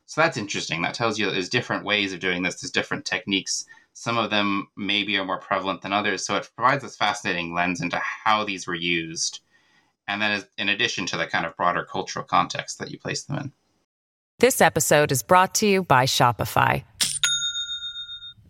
[0.05, 0.81] So that's interesting.
[0.81, 2.61] That tells you that there's different ways of doing this.
[2.61, 3.65] There's different techniques.
[3.93, 6.25] Some of them maybe are more prevalent than others.
[6.25, 9.39] So it provides this fascinating lens into how these were used.
[10.07, 13.37] And then, in addition to the kind of broader cultural context that you place them
[13.37, 13.51] in.
[14.39, 16.83] This episode is brought to you by Shopify.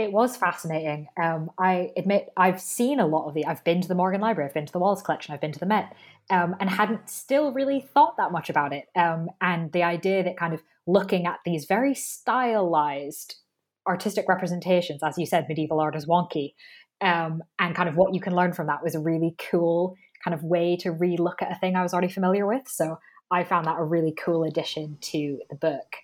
[0.00, 1.08] It was fascinating.
[1.20, 3.44] Um, I admit I've seen a lot of the.
[3.44, 5.58] I've been to the Morgan Library, I've been to the Wallace Collection, I've been to
[5.58, 5.94] the Met,
[6.30, 8.86] um, and hadn't still really thought that much about it.
[8.96, 13.36] Um, and the idea that kind of looking at these very stylized
[13.86, 16.54] artistic representations, as you said, medieval art is wonky,
[17.00, 20.34] um, and kind of what you can learn from that was a really cool kind
[20.34, 22.68] of way to re-look at a thing I was already familiar with.
[22.68, 22.98] So
[23.30, 25.96] I found that a really cool addition to the book.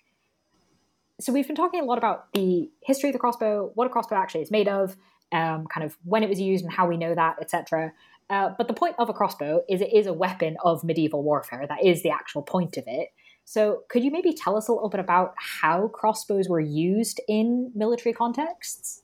[1.19, 4.15] So we've been talking a lot about the history of the crossbow, what a crossbow
[4.15, 4.95] actually is made of,
[5.31, 7.91] um, kind of when it was used and how we know that, etc.
[8.29, 11.65] Uh, but the point of a crossbow is it is a weapon of medieval warfare.
[11.67, 13.09] That is the actual point of it.
[13.45, 17.71] So, could you maybe tell us a little bit about how crossbows were used in
[17.73, 19.03] military contexts?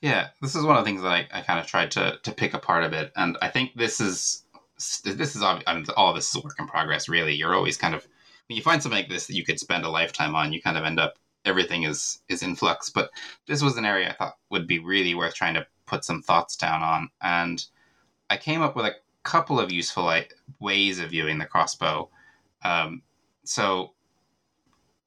[0.00, 2.32] Yeah, this is one of the things that I, I kind of tried to, to
[2.32, 4.42] pick apart a bit, and I think this is
[5.04, 7.08] this is I mean, all this is a work in progress.
[7.08, 8.08] Really, you're always kind of
[8.48, 10.76] when you find something like this that you could spend a lifetime on, you kind
[10.76, 12.90] of end up everything is is in flux.
[12.90, 13.10] But
[13.46, 16.56] this was an area I thought would be really worth trying to put some thoughts
[16.56, 17.64] down on, and
[18.30, 22.10] I came up with a couple of useful like, ways of viewing the crossbow.
[22.64, 23.02] Um,
[23.44, 23.92] so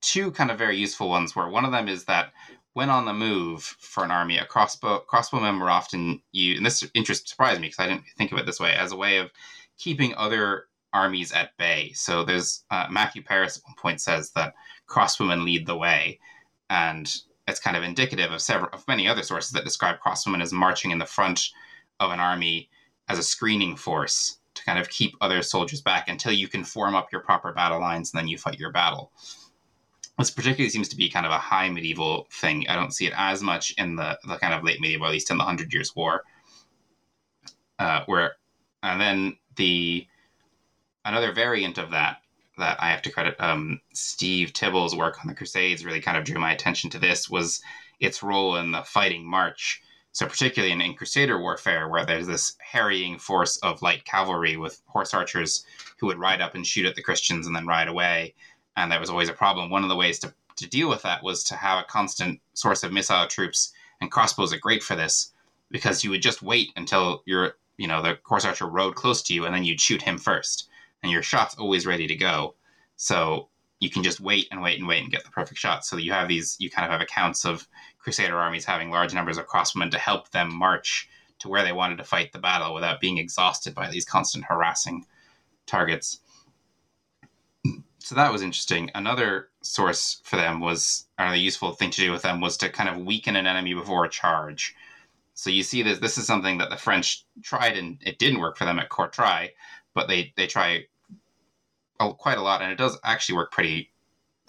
[0.02, 2.32] two kind of very useful ones were one of them is that
[2.74, 6.86] when on the move for an army, a crossbow crossbowmen were often used, and this
[6.94, 9.32] interest surprised me because I didn't think of it this way as a way of
[9.78, 11.92] keeping other armies at bay.
[11.94, 14.56] So there's uh, Matthew Paris at one point says that
[14.88, 16.20] crossbowmen lead the way,
[16.70, 17.14] and
[17.48, 20.92] it's kind of indicative of several of many other sources that describe crossbowmen as marching
[20.92, 21.50] in the front
[22.00, 22.70] of an army
[23.10, 26.96] as a screening force to kind of keep other soldiers back until you can form
[26.96, 29.12] up your proper battle lines and then you fight your battle.
[30.18, 32.66] This particularly seems to be kind of a high medieval thing.
[32.70, 35.30] I don't see it as much in the, the kind of late medieval, at least
[35.30, 36.24] in the Hundred Years' War,
[37.80, 38.36] uh, where
[38.82, 40.08] and then the
[41.06, 42.18] another variant of that
[42.58, 46.24] that I have to credit um, Steve Tibble's work on the Crusades really kind of
[46.24, 47.62] drew my attention to this was
[48.00, 49.82] its role in the fighting march.
[50.12, 54.82] So, particularly in, in Crusader warfare, where there's this harrying force of light cavalry with
[54.86, 55.66] horse archers
[56.00, 58.34] who would ride up and shoot at the Christians and then ride away,
[58.78, 59.70] and that was always a problem.
[59.70, 62.84] One of the ways to, to deal with that was to have a constant source
[62.84, 65.34] of missile troops, and crossbows are great for this
[65.70, 69.34] because you would just wait until your you know the horse archer rode close to
[69.34, 70.70] you, and then you'd shoot him first,
[71.06, 72.56] and your shot's always ready to go.
[72.96, 75.86] So you can just wait and wait and wait and get the perfect shot.
[75.86, 77.68] So you have these, you kind of have accounts of
[78.00, 82.00] Crusader armies having large numbers of crossbowmen to help them march to where they wanted
[82.00, 85.06] to fight the battle without being exhausted by these constant harassing
[85.68, 86.22] targets.
[88.00, 88.90] So that was interesting.
[88.96, 92.90] Another source for them was, another useful thing to do with them was to kind
[92.90, 94.74] of weaken an enemy before a charge.
[95.36, 96.00] So you see this.
[96.00, 99.50] This is something that the French tried, and it didn't work for them at Courtrai,
[99.94, 100.86] but they they try
[101.98, 103.92] quite a lot, and it does actually work pretty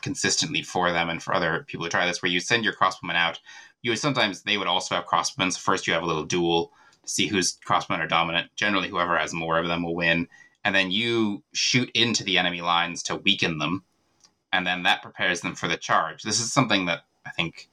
[0.03, 3.15] consistently for them and for other people to try this, where you send your crossbowmen
[3.15, 3.41] out.
[3.83, 5.53] You would sometimes they would also have crossbowmen.
[5.53, 8.51] So first you have a little duel to see whose crossbowmen are dominant.
[8.57, 10.29] Generally, whoever has more of them will win.
[10.65, 13.85] And then you shoot into the enemy lines to weaken them,
[14.53, 16.23] and then that prepares them for the charge.
[16.23, 17.69] This is something that I think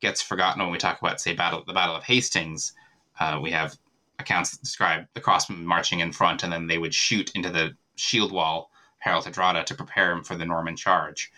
[0.00, 2.74] gets forgotten when we talk about, say, battle the Battle of Hastings.
[3.18, 3.76] Uh, we have
[4.18, 7.74] accounts that describe the crossmen marching in front, and then they would shoot into the
[7.96, 8.70] shield wall
[9.04, 11.30] Harold Hardrada to prepare him for the Norman charge.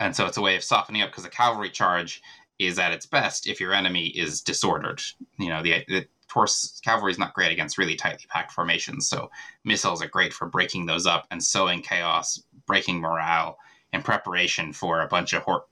[0.00, 2.22] And so it's a way of softening up because a cavalry charge
[2.58, 5.02] is at its best if your enemy is disordered.
[5.38, 9.30] You know, the, the horse cavalry is not great against really tightly packed formations, so
[9.64, 13.58] missiles are great for breaking those up and sowing chaos, breaking morale
[13.92, 15.66] in preparation for a bunch of hor-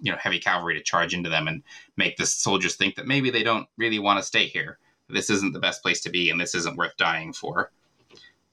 [0.00, 1.62] you know heavy cavalry to charge into them and
[1.96, 4.78] make the soldiers think that maybe they don't really want to stay here.
[5.08, 7.70] This isn't the best place to be, and this isn't worth dying for.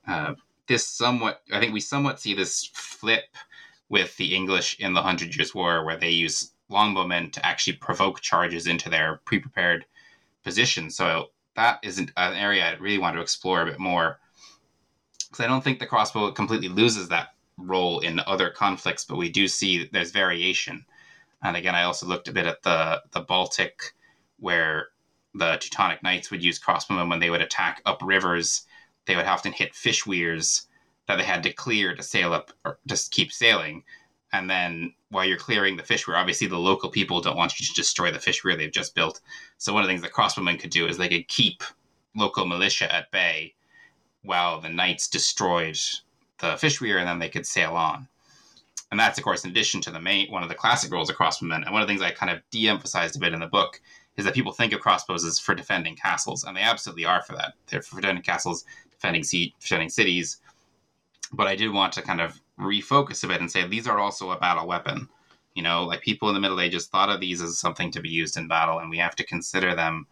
[0.07, 0.33] Uh,
[0.67, 3.23] this somewhat, I think we somewhat see this flip
[3.89, 8.21] with the English in the Hundred Years' War, where they use longbowmen to actually provoke
[8.21, 9.85] charges into their pre-prepared
[10.43, 10.89] position.
[10.89, 14.19] So that isn't an area I really want to explore a bit more,
[15.29, 19.29] because I don't think the crossbow completely loses that role in other conflicts, but we
[19.29, 20.85] do see there's variation.
[21.43, 23.93] And again, I also looked a bit at the the Baltic,
[24.39, 24.89] where
[25.33, 28.66] the Teutonic Knights would use crossbowmen when they would attack up rivers.
[29.07, 30.67] They would often hit fish weirs
[31.07, 33.83] that they had to clear to sail up or just keep sailing.
[34.33, 37.65] And then while you're clearing the fish weir, obviously the local people don't want you
[37.65, 39.21] to destroy the fish weir they've just built.
[39.57, 41.63] So one of the things the crossbowmen could do is they could keep
[42.15, 43.53] local militia at bay
[44.23, 45.79] while the knights destroyed
[46.39, 48.09] the fish weir and then they could sail on.
[48.91, 51.15] And that's of course in addition to the main one of the classic roles of
[51.15, 51.63] crossbowmen.
[51.63, 53.79] And one of the things I kind of de-emphasized a bit in the book
[54.17, 57.33] is that people think of crossbows as for defending castles, and they absolutely are for
[57.33, 57.53] that.
[57.67, 58.65] They're for defending castles,
[58.99, 60.37] defending sea, defending cities.
[61.33, 64.31] But I did want to kind of refocus a bit and say these are also
[64.31, 65.09] a battle weapon.
[65.55, 68.09] You know, like people in the Middle Ages thought of these as something to be
[68.09, 70.05] used in battle, and we have to consider them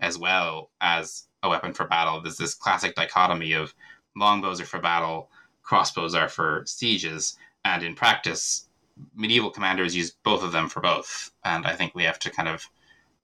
[0.00, 2.20] as well as a weapon for battle.
[2.20, 3.74] There's this classic dichotomy of
[4.16, 5.30] longbows are for battle,
[5.62, 8.68] crossbows are for sieges, and in practice,
[9.14, 11.30] medieval commanders used both of them for both.
[11.44, 12.68] And I think we have to kind of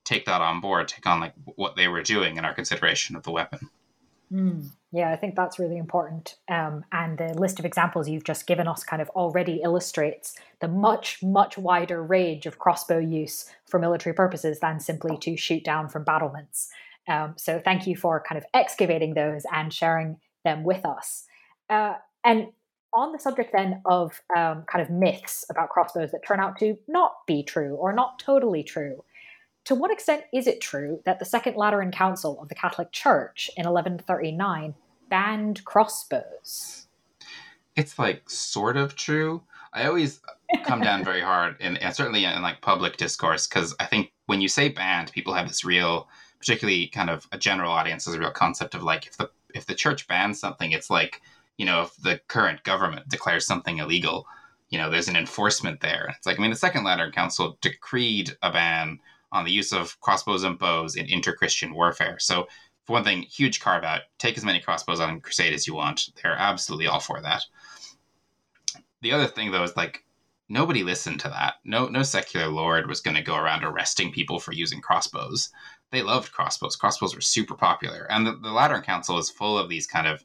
[0.04, 3.24] take that on board, take on like what they were doing in our consideration of
[3.24, 3.70] the weapon.
[4.32, 6.36] Mm, yeah, I think that's really important.
[6.48, 10.68] Um, and the list of examples you've just given us kind of already illustrates the
[10.68, 15.88] much, much wider range of crossbow use for military purposes than simply to shoot down
[15.88, 16.70] from battlements.
[17.08, 21.24] Um, so thank you for kind of excavating those and sharing them with us.
[21.70, 22.48] Uh, and
[22.92, 26.76] on the subject then of um, kind of myths about crossbows that turn out to
[26.88, 29.04] not be true or not totally true,
[29.66, 33.50] to what extent is it true that the Second Lateran Council of the Catholic Church
[33.56, 34.74] in 1139
[35.10, 36.86] banned crossbows?
[37.74, 39.42] It's like sort of true.
[39.72, 40.20] I always
[40.64, 44.40] come down very hard, and, and certainly in like public discourse, because I think when
[44.40, 48.20] you say banned, people have this real, particularly kind of a general audience, has a
[48.20, 51.22] real concept of like if the if the church bans something, it's like
[51.58, 54.28] you know if the current government declares something illegal,
[54.70, 56.14] you know there's an enforcement there.
[56.16, 59.00] It's like I mean the Second Lateran Council decreed a ban
[59.32, 62.18] on the use of crossbows and bows in inter-Christian warfare.
[62.18, 62.46] So,
[62.84, 64.02] for one thing, huge carve out.
[64.18, 66.10] Take as many crossbows on crusade as you want.
[66.22, 67.42] They're absolutely all for that.
[69.02, 70.04] The other thing, though, is like
[70.48, 71.54] nobody listened to that.
[71.64, 75.50] No, no secular lord was going to go around arresting people for using crossbows.
[75.90, 76.76] They loved crossbows.
[76.76, 80.24] Crossbows were super popular, and the, the Lateran Council is full of these kind of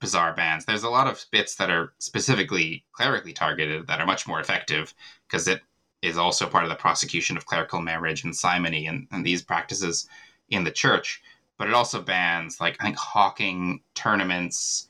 [0.00, 0.64] bizarre bans.
[0.64, 4.94] There's a lot of bits that are specifically clerically targeted that are much more effective
[5.26, 5.60] because it
[6.02, 10.08] is also part of the prosecution of clerical marriage and simony and, and these practices
[10.48, 11.22] in the church.
[11.56, 14.86] But it also bans like I think hawking tournaments,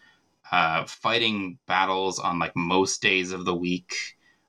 [0.52, 3.94] uh, fighting battles on like most days of the week.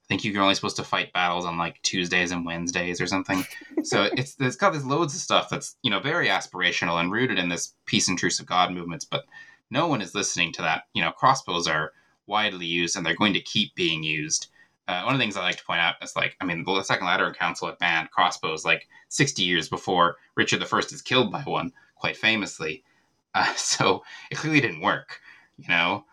[0.04, 3.46] I think you're only supposed to fight battles on like Tuesdays and Wednesdays or something.
[3.84, 7.40] so it's it's got this loads of stuff that's you know very aspirational and rooted
[7.40, 9.06] in this peace and truce of God movements.
[9.06, 9.26] But
[9.72, 10.84] no one is listening to that.
[10.94, 11.94] You know, crossbows are
[12.28, 14.48] widely used and they're going to keep being used
[14.90, 16.82] uh, one of the things I like to point out is like, I mean, the
[16.82, 21.42] Second Lateran Council had banned crossbows like 60 years before Richard I is killed by
[21.42, 22.84] one, quite famously.
[23.36, 25.22] Uh, so it clearly didn't work,
[25.60, 26.04] you know?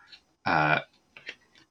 [0.45, 0.81] Uh,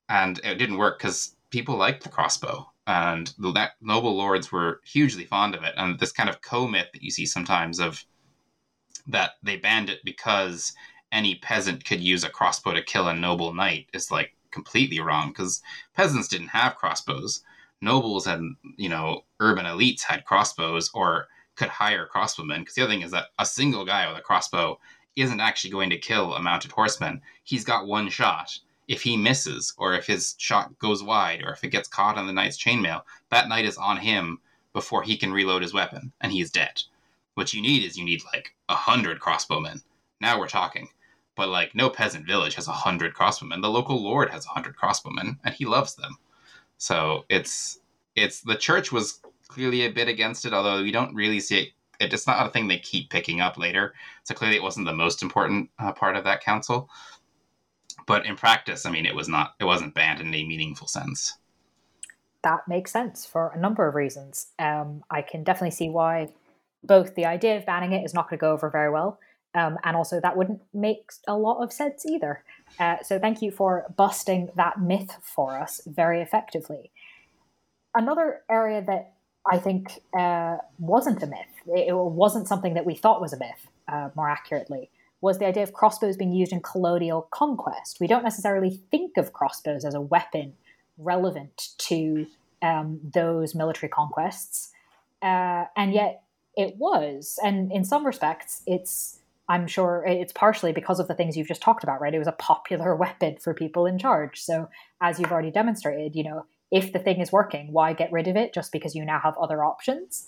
[0.08, 5.24] and it didn't work because people liked the crossbow, and the noble lords were hugely
[5.24, 5.72] fond of it.
[5.76, 8.04] And this kind of co myth that you see sometimes of
[9.06, 10.72] that they banned it because
[11.12, 15.28] any peasant could use a crossbow to kill a noble knight is like completely wrong
[15.28, 15.62] because
[15.94, 17.42] peasants didn't have crossbows.
[17.82, 22.60] Nobles and you know urban elites had crossbows or could hire crossbowmen.
[22.60, 24.78] Because the other thing is that a single guy with a crossbow
[25.14, 27.20] isn't actually going to kill a mounted horseman.
[27.44, 28.58] He's got one shot.
[28.88, 32.26] If he misses, or if his shot goes wide, or if it gets caught on
[32.26, 34.38] the knight's chainmail, that knight is on him
[34.72, 36.82] before he can reload his weapon, and he's dead.
[37.34, 39.82] What you need is you need like a hundred crossbowmen.
[40.20, 40.88] Now we're talking.
[41.36, 43.62] But like no peasant village has a hundred crossbowmen.
[43.62, 46.16] The local lord has a hundred crossbowmen, and he loves them.
[46.78, 47.78] So it's
[48.14, 51.68] it's the church was clearly a bit against it, although we don't really see it.
[51.98, 53.94] It's not a thing they keep picking up later.
[54.24, 56.90] So clearly, it wasn't the most important uh, part of that council.
[58.06, 59.54] But in practice, I mean, it was not.
[59.60, 61.38] It wasn't banned in any meaningful sense.
[62.42, 64.48] That makes sense for a number of reasons.
[64.58, 66.28] Um, I can definitely see why
[66.84, 69.18] both the idea of banning it is not going to go over very well,
[69.56, 72.44] um, and also that wouldn't make a lot of sense either.
[72.78, 76.90] Uh, so thank you for busting that myth for us very effectively.
[77.94, 79.14] Another area that
[79.50, 81.38] I think uh, wasn't a myth,
[81.68, 84.90] it, wasn't something that we thought was a myth, uh, more accurately,
[85.22, 87.98] was the idea of crossbows being used in colonial conquest.
[87.98, 90.52] We don't necessarily think of crossbows as a weapon
[90.98, 92.26] relevant to
[92.60, 94.72] um, those military conquests,
[95.22, 96.22] uh, and yet
[96.56, 97.38] it was.
[97.42, 101.62] And in some respects, it's I'm sure it's partially because of the things you've just
[101.62, 102.14] talked about, right?
[102.14, 104.40] It was a popular weapon for people in charge.
[104.40, 104.68] So,
[105.00, 108.36] as you've already demonstrated, you know, if the thing is working, why get rid of
[108.36, 110.26] it just because you now have other options?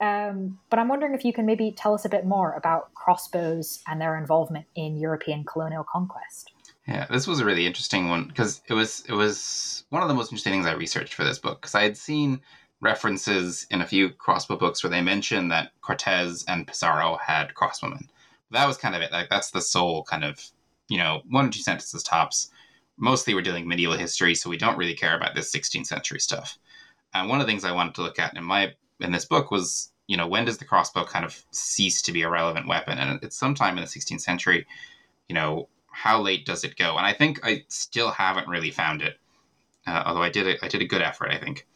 [0.00, 3.82] Um, but I'm wondering if you can maybe tell us a bit more about crossbows
[3.86, 6.52] and their involvement in European colonial conquest.
[6.88, 10.14] Yeah, this was a really interesting one because it was it was one of the
[10.14, 12.40] most interesting things I researched for this book because I had seen
[12.80, 18.08] references in a few crossbow books where they mentioned that Cortez and Pizarro had crossbowmen.
[18.50, 19.12] That was kind of it.
[19.12, 20.40] Like that's the sole kind of
[20.88, 22.50] you know one or two sentences tops.
[22.96, 26.58] Mostly we're dealing medieval history, so we don't really care about this 16th century stuff.
[27.12, 29.50] And one of the things I wanted to look at in my in this book
[29.50, 32.98] was you know when does the crossbow kind of cease to be a relevant weapon?
[32.98, 34.66] And it's sometime in the 16th century.
[35.28, 36.96] You know how late does it go?
[36.96, 39.18] And I think I still haven't really found it.
[39.86, 41.66] Uh, although I did a, I did a good effort, I think.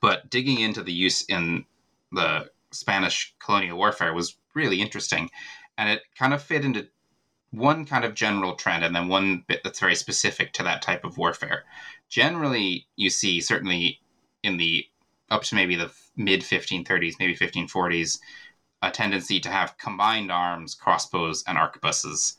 [0.00, 1.64] But digging into the use in
[2.10, 5.30] the Spanish colonial warfare was really interesting,
[5.78, 6.88] and it kind of fit into
[7.50, 11.04] one kind of general trend and then one bit that's very specific to that type
[11.04, 11.64] of warfare.
[12.08, 14.00] Generally, you see certainly
[14.42, 14.86] in the
[15.30, 18.18] up to maybe the mid 1530s, maybe 1540s,
[18.82, 22.36] a tendency to have combined arms, crossbows, and arquebuses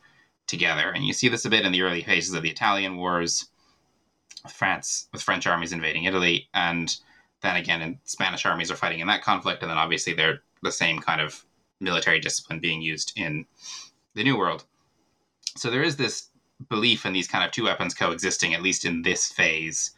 [0.48, 0.92] together.
[0.92, 3.50] And you see this a bit in the early phases of the Italian wars,
[4.50, 6.96] France with French armies invading Italy, and
[7.42, 10.72] then again, in Spanish armies are fighting in that conflict, and then obviously they're the
[10.72, 11.46] same kind of
[11.80, 13.46] military discipline being used in
[14.16, 14.66] the New World.
[15.58, 16.30] So there is this
[16.70, 19.92] belief in these kind of two weapons coexisting, at least in this phase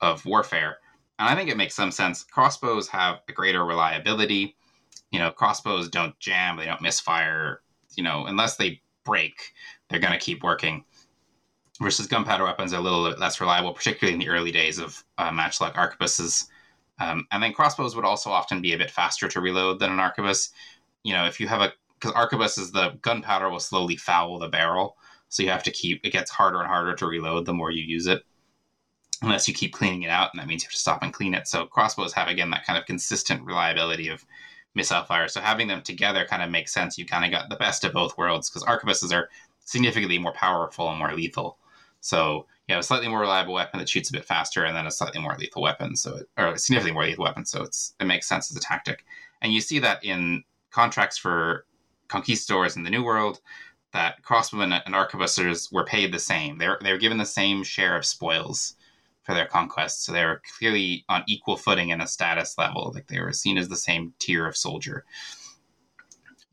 [0.00, 0.78] of warfare.
[1.18, 2.24] And I think it makes some sense.
[2.24, 4.56] Crossbows have a greater reliability.
[5.10, 7.62] You know, crossbows don't jam, they don't misfire.
[7.96, 9.52] You know, unless they break,
[9.88, 10.84] they're going to keep working.
[11.80, 15.04] Versus gunpowder weapons are a little bit less reliable, particularly in the early days of
[15.18, 16.48] uh, matchlock arquebuses.
[16.98, 19.98] Um, and then crossbows would also often be a bit faster to reload than an
[19.98, 20.50] arquebus.
[21.02, 24.48] You know, if you have a because arquebus is the gunpowder will slowly foul the
[24.48, 24.96] barrel,
[25.28, 27.82] so you have to keep it gets harder and harder to reload the more you
[27.82, 28.22] use it,
[29.22, 31.34] unless you keep cleaning it out, and that means you have to stop and clean
[31.34, 31.46] it.
[31.46, 34.24] So crossbows have again that kind of consistent reliability of
[34.74, 35.28] missile fire.
[35.28, 36.98] So having them together kind of makes sense.
[36.98, 39.28] You kind of got the best of both worlds because arquebuses are
[39.64, 41.58] significantly more powerful and more lethal.
[42.00, 44.86] So you have a slightly more reliable weapon that shoots a bit faster, and then
[44.86, 45.94] a slightly more lethal weapon.
[45.94, 47.44] So it, or significantly more lethal weapon.
[47.44, 49.04] So it's it makes sense as a tactic,
[49.40, 50.42] and you see that in
[50.72, 51.66] contracts for
[52.08, 53.40] conquistadors in the New World.
[53.92, 56.58] That crossbowmen and arquebusiers were paid the same.
[56.58, 58.74] They're they were given the same share of spoils
[59.22, 60.04] for their conquests.
[60.04, 62.90] So they were clearly on equal footing in a status level.
[62.94, 65.04] Like they were seen as the same tier of soldier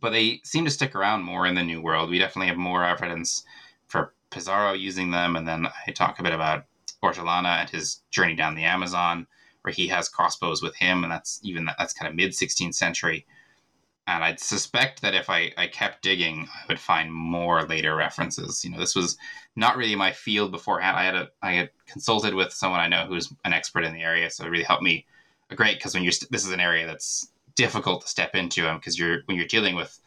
[0.02, 2.10] but they seem to stick around more in the New World.
[2.10, 3.44] We definitely have more evidence
[3.88, 6.66] for Pizarro using them, and then I talk a bit about
[7.04, 9.28] Orellana and his journey down the Amazon,
[9.62, 13.26] where he has crossbows with him, and that's even that's kind of mid 16th century.
[14.10, 18.66] And I'd suspect that if I, I kept digging, I would find more later references.
[18.66, 19.18] You know, this was
[19.56, 20.98] not really my field beforehand.
[20.98, 24.02] I had a I had consulted with someone I know who's an expert in the
[24.02, 25.06] area, so it really helped me
[25.56, 28.98] great because when you're this is an area that's difficult to step into um, because
[28.98, 30.00] you're when you're dealing with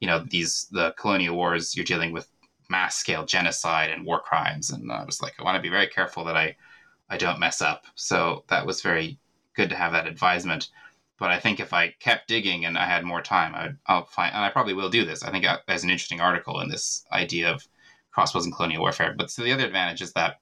[0.00, 2.28] you know these the colonial wars you're dealing with
[2.68, 5.86] mass scale genocide and war crimes and i was like i want to be very
[5.86, 6.54] careful that i
[7.10, 9.18] i don't mess up so that was very
[9.54, 10.70] good to have that advisement
[11.18, 14.06] but i think if i kept digging and i had more time I would, i'll
[14.06, 16.68] find and i probably will do this i think uh, there's an interesting article in
[16.68, 17.66] this idea of
[18.10, 20.40] crossbows and colonial warfare but so the other advantage is that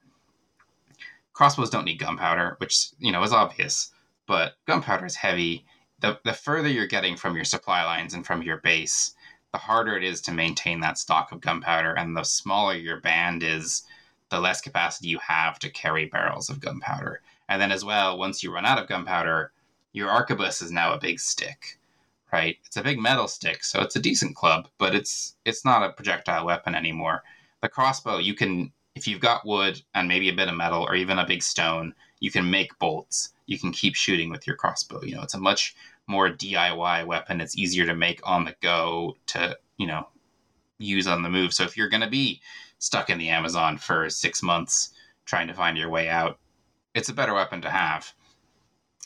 [1.33, 3.93] crossbows don't need gunpowder which you know is obvious
[4.27, 5.64] but gunpowder is heavy
[6.01, 9.14] the, the further you're getting from your supply lines and from your base,
[9.53, 11.95] the harder it is to maintain that stock of gunpowder.
[11.95, 13.83] And the smaller your band is,
[14.29, 17.20] the less capacity you have to carry barrels of gunpowder.
[17.49, 19.53] And then, as well, once you run out of gunpowder,
[19.97, 21.78] your arquebus is now a big stick,
[22.30, 22.59] right?
[22.66, 25.92] It's a big metal stick, so it's a decent club, but it's it's not a
[25.92, 27.22] projectile weapon anymore.
[27.62, 30.94] The crossbow, you can if you've got wood and maybe a bit of metal or
[30.94, 33.34] even a big stone, you can make bolts.
[33.47, 35.03] You can keep shooting with your crossbow.
[35.03, 35.74] You know, it's a much
[36.07, 37.40] more DIY weapon.
[37.40, 40.09] It's easier to make on the go to, you know,
[40.78, 41.53] use on the move.
[41.53, 42.40] So if you're going to be
[42.78, 44.90] stuck in the Amazon for 6 months
[45.26, 46.38] trying to find your way out,
[46.94, 48.12] it's a better weapon to have.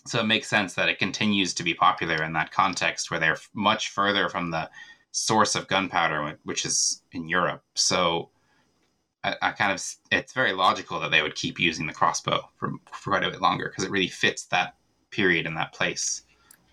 [0.07, 3.39] So it makes sense that it continues to be popular in that context where they're
[3.55, 4.71] much further from the
[5.13, 7.63] source of gunpowder, which is in Europe.
[7.75, 8.31] So
[9.23, 12.73] I, I, kind of, it's very logical that they would keep using the crossbow for,
[12.91, 14.77] for quite a bit longer because it really fits that
[15.11, 16.23] period in that place.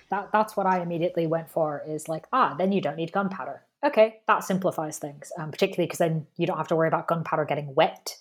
[0.09, 3.63] That, that's what I immediately went for is like, ah, then you don't need gunpowder.
[3.85, 7.45] Okay, that simplifies things, um, particularly because then you don't have to worry about gunpowder
[7.45, 8.15] getting wet,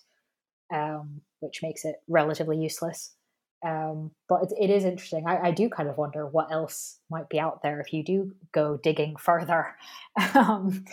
[0.72, 3.16] um, which makes it relatively useless.
[3.67, 5.27] Um, but it, it is interesting.
[5.27, 8.33] I, I, do kind of wonder what else might be out there if you do
[8.53, 9.75] go digging further.
[10.35, 10.85] um,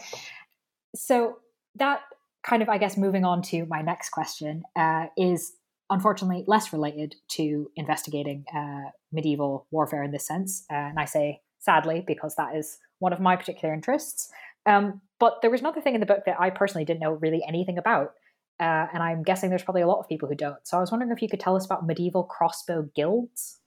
[0.96, 1.38] so
[1.76, 2.02] that
[2.44, 5.54] kind of, I guess, moving on to my next question uh, is
[5.92, 10.66] unfortunately less related to investigating uh, medieval warfare in this sense.
[10.72, 14.32] Uh, and I say sadly because that is one of my particular interests.
[14.66, 17.44] Um, but there was another thing in the book that I personally didn't know really
[17.48, 18.14] anything about.
[18.60, 20.66] Uh, and I'm guessing there's probably a lot of people who don't.
[20.66, 23.60] So I was wondering if you could tell us about medieval crossbow guilds.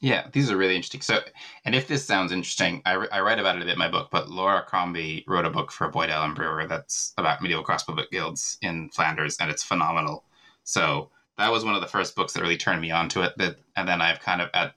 [0.00, 1.02] Yeah, these are really interesting.
[1.02, 1.20] So,
[1.66, 4.08] and if this sounds interesting, I, I write about it a bit in my book,
[4.10, 8.56] but Laura Crombie wrote a book for Boydell and Brewer that's about medieval crossbow guilds
[8.62, 10.24] in Flanders, and it's phenomenal.
[10.64, 13.34] So that was one of the first books that really turned me on to it.
[13.36, 14.74] That, and then I've kind of at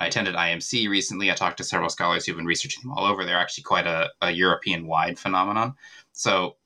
[0.00, 1.30] I attended IMC recently.
[1.30, 3.24] I talked to several scholars who've been researching them all over.
[3.24, 5.74] They're actually quite a, a European wide phenomenon.
[6.12, 6.56] So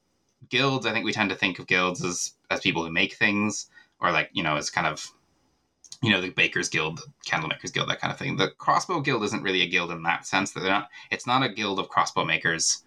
[0.49, 3.67] guilds, I think we tend to think of guilds as as people who make things,
[4.01, 5.11] or like you know, as kind of
[6.03, 8.37] you know the Bakers Guild, Candlemakers Guild, that kind of thing.
[8.37, 10.53] The Crossbow Guild isn't really a guild in that sense.
[10.53, 10.89] That they're not.
[11.11, 12.83] It's not a guild of crossbow makers.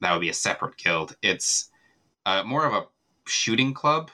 [0.00, 1.16] That would be a separate guild.
[1.22, 1.70] It's
[2.26, 2.86] uh, more of a
[3.26, 4.10] shooting club.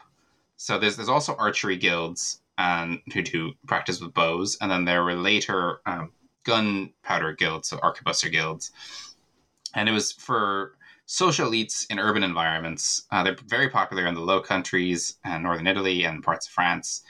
[0.57, 5.05] So there's there's also archery guilds and who do practice with bows, and then there
[5.05, 6.13] were later um,
[6.45, 8.73] gunpowder guilds, so arquebusier guilds,
[9.75, 10.75] and it was for
[11.11, 13.07] social elites in urban environments.
[13.11, 17.03] Uh, they're very popular in the Low Countries and northern Italy and parts of France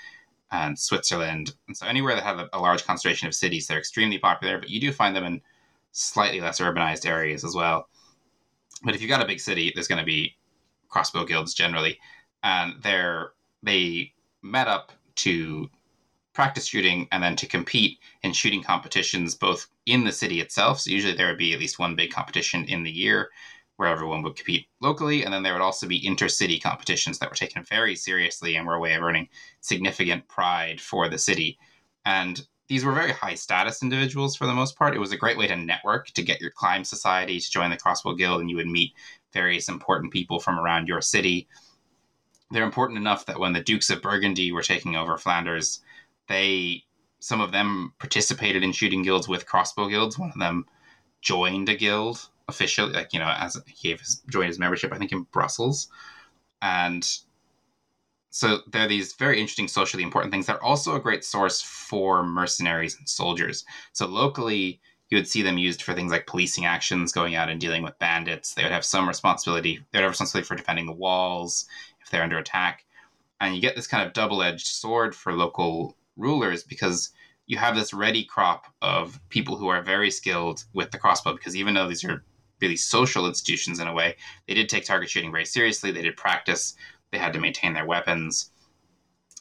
[0.52, 1.52] and Switzerland.
[1.66, 4.70] And so anywhere that have a, a, large concentration of cities, they're extremely popular, but
[4.70, 5.40] you do find them in
[5.90, 7.88] slightly less urbanized areas as well.
[8.84, 10.36] But if you've got a big city, there's going to be
[10.88, 11.98] crossbow guilds generally.
[12.44, 13.32] And they're,
[13.64, 15.68] they met up to
[16.34, 20.78] practice shooting and then to compete in shooting competitions both in the city itself.
[20.78, 23.30] So usually there would be at least one big competition in the year
[23.78, 27.36] where everyone would compete locally, and then there would also be intercity competitions that were
[27.36, 29.28] taken very seriously and were a way of earning
[29.60, 31.56] significant pride for the city.
[32.04, 34.96] And these were very high status individuals for the most part.
[34.96, 37.76] It was a great way to network, to get your climb society to join the
[37.76, 38.94] Crossbow Guild, and you would meet
[39.32, 41.46] various important people from around your city.
[42.50, 45.82] They're important enough that when the Dukes of Burgundy were taking over Flanders,
[46.26, 46.82] they
[47.20, 50.18] some of them participated in shooting guilds with crossbow guilds.
[50.18, 50.66] One of them
[51.20, 53.96] joined a guild officially, like you know, as he
[54.30, 55.88] joined his membership, I think in Brussels,
[56.62, 57.08] and
[58.30, 60.46] so there are these very interesting socially important things.
[60.46, 63.64] They're also a great source for mercenaries and soldiers.
[63.92, 67.60] So locally, you would see them used for things like policing actions, going out and
[67.60, 68.54] dealing with bandits.
[68.54, 69.80] They would have some responsibility.
[69.90, 71.66] They would have responsibility for defending the walls
[72.02, 72.84] if they're under attack,
[73.40, 77.10] and you get this kind of double-edged sword for local rulers because
[77.46, 81.56] you have this ready crop of people who are very skilled with the crossbow because
[81.56, 82.22] even though these are
[82.60, 84.16] really social institutions in a way.
[84.46, 85.90] They did take target shooting very seriously.
[85.90, 86.74] They did practice.
[87.10, 88.50] They had to maintain their weapons.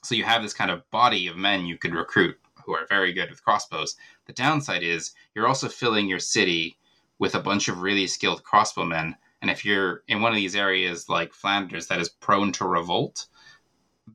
[0.03, 3.13] So you have this kind of body of men you could recruit who are very
[3.13, 3.95] good with crossbows.
[4.25, 6.77] The downside is you're also filling your city
[7.17, 9.15] with a bunch of really skilled crossbowmen.
[9.41, 13.27] And if you're in one of these areas like Flanders that is prone to revolt,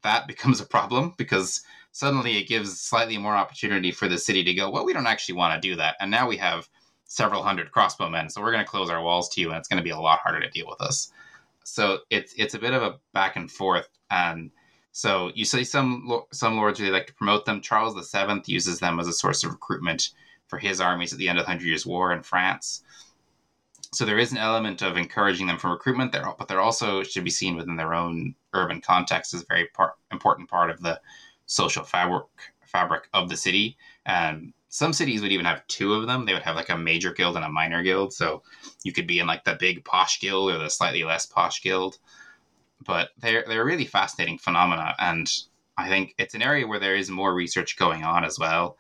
[0.03, 4.55] that becomes a problem because suddenly it gives slightly more opportunity for the city to
[4.55, 5.97] go, well, we don't actually want to do that.
[6.01, 6.69] And now we have
[7.13, 9.77] several hundred crossbowmen, so we're going to close our walls to you, and it's going
[9.77, 11.13] to be a lot harder to deal with us.
[11.63, 14.51] So it's it's a bit of a back and forth, and
[14.93, 17.61] so you see some some lords really like to promote them.
[17.61, 20.11] Charles VII uses them as a source of recruitment
[20.47, 22.83] for his armies at the end of the Hundred Years' War in France.
[23.93, 27.25] So there is an element of encouraging them for recruitment there, but they're also should
[27.25, 30.99] be seen within their own urban context as a very part, important part of the
[31.45, 32.25] social fabric
[32.65, 33.77] fabric of the city.
[34.07, 36.25] And some cities would even have two of them.
[36.25, 38.15] They would have like a major guild and a minor guild.
[38.15, 38.43] So
[38.85, 41.99] you could be in like the big posh guild or the slightly less posh guild.
[42.83, 45.31] But they're they're really fascinating phenomena, and
[45.77, 48.79] I think it's an area where there is more research going on as well.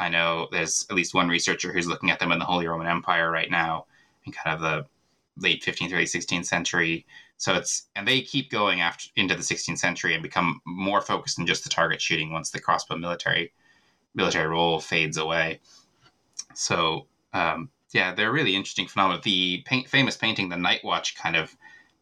[0.00, 2.86] I know there's at least one researcher who's looking at them in the Holy Roman
[2.86, 3.84] Empire right now,
[4.24, 4.86] in kind of the
[5.36, 7.06] late 15th, early 16th century.
[7.36, 11.38] So it's and they keep going after into the 16th century and become more focused
[11.38, 13.52] on just the target shooting once the crossbow military
[14.18, 15.60] military role fades away.
[16.54, 19.20] So um, yeah, they're really interesting phenomena.
[19.22, 21.56] The paint, famous painting, the Night Watch, kind of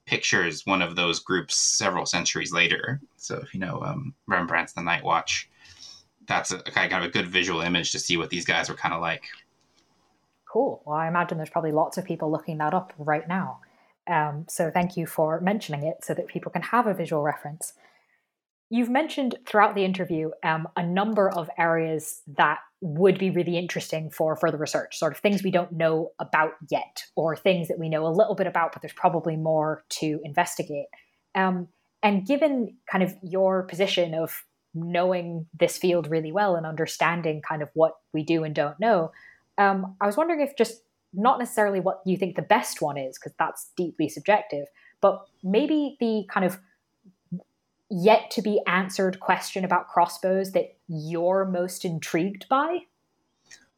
[0.06, 3.00] pictures one of those groups several centuries later.
[3.16, 5.48] So if you know um, Rembrandt's The Night Watch,
[6.26, 8.94] that's a, kind of a good visual image to see what these guys were kind
[8.94, 9.24] of like.
[10.44, 10.82] Cool.
[10.84, 13.60] Well, I imagine there's probably lots of people looking that up right now.
[14.08, 17.74] Um, so thank you for mentioning it so that people can have a visual reference.
[18.68, 24.10] You've mentioned throughout the interview um, a number of areas that would be really interesting
[24.10, 27.88] for further research, sort of things we don't know about yet, or things that we
[27.88, 30.86] know a little bit about, but there's probably more to investigate.
[31.34, 31.68] Um,
[32.02, 34.44] and given kind of your position of
[34.74, 39.12] knowing this field really well and understanding kind of what we do and don't know,
[39.58, 40.82] um, I was wondering if just
[41.14, 44.66] not necessarily what you think the best one is, because that's deeply subjective,
[45.00, 46.58] but maybe the kind of
[47.90, 52.80] yet to be answered question about crossbows that you're most intrigued by?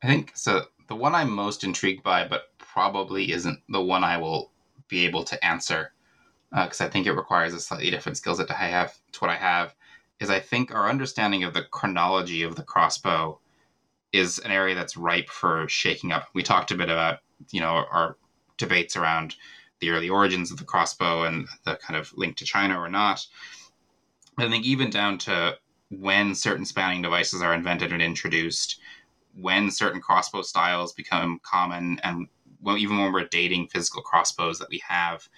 [0.02, 0.62] I think so.
[0.88, 4.52] The one I'm most intrigued by, but probably isn't the one I will
[4.88, 5.92] be able to answer,
[6.50, 9.30] because uh, I think it requires a slightly different skill set to have to what
[9.30, 9.74] I have.
[10.20, 13.38] Is I think our understanding of the chronology of the crossbow
[14.12, 16.28] is an area that's ripe for shaking up.
[16.32, 17.18] We talked a bit about
[17.50, 18.16] you know our
[18.56, 19.36] debates around
[19.80, 23.26] the early origins of the crossbow and the kind of link to China or not.
[24.38, 25.58] I think even down to
[25.90, 28.80] when certain spanning devices are invented and introduced,
[29.34, 32.28] when certain crossbow styles become common, and
[32.60, 35.28] well, even when we're dating physical crossbows that we have,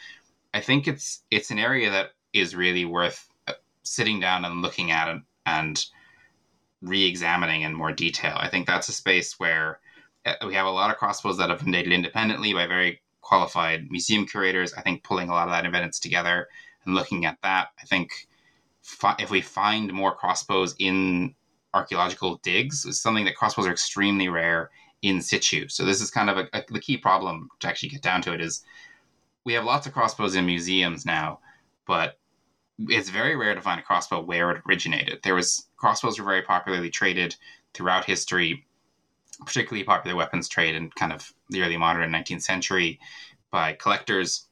[0.52, 4.90] I think it's it's an area that is really worth uh, sitting down and looking
[4.90, 5.84] at and, and
[6.82, 8.36] re-examining in more detail.
[8.38, 9.80] I think that's a space where
[10.24, 13.90] uh, we have a lot of crossbows that have been dated independently by very qualified
[13.90, 14.72] museum curators.
[14.74, 16.48] I think pulling a lot of that evidence together
[16.84, 18.28] and looking at that, I think
[18.90, 21.34] fi- if we find more crossbows in
[21.72, 24.70] archaeological digs, it's something that crossbows are extremely rare
[25.02, 25.68] in situ.
[25.68, 28.32] So this is kind of a, a, the key problem to actually get down to
[28.32, 28.64] it is
[29.44, 31.40] we have lots of crossbows in museums now,
[31.86, 32.18] but
[32.78, 35.20] it's very rare to find a crossbow where it originated.
[35.22, 37.36] There was crossbows were very popularly traded
[37.74, 38.66] throughout history,
[39.44, 42.98] particularly popular weapons trade in kind of the early modern 19th century
[43.50, 44.48] by collectors.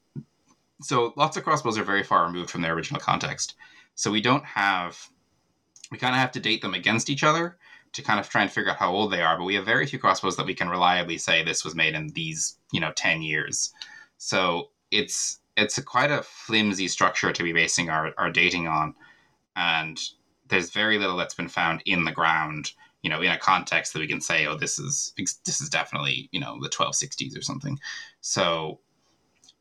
[0.81, 3.55] So lots of crossbows are very far removed from their original context.
[3.99, 5.09] So we don't have,
[5.91, 7.57] we kind of have to date them against each other
[7.91, 9.37] to kind of try and figure out how old they are.
[9.37, 12.07] But we have very few crossbows that we can reliably say this was made in
[12.13, 13.73] these, you know, 10 years.
[14.17, 18.95] So it's, it's a quite a flimsy structure to be basing our, our dating on.
[19.57, 19.99] And
[20.47, 22.71] there's very little that's been found in the ground
[23.01, 26.27] you know in a context that we can say oh this is this is definitely
[26.33, 27.79] you know the 1260s or something
[28.19, 28.79] so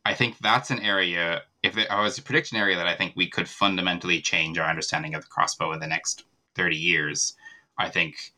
[0.05, 3.29] i think that's an area if it, was a prediction area that I think we
[3.29, 7.35] could fundamentally change our understanding of the crossbow in the next 30 years,
[7.77, 8.33] I think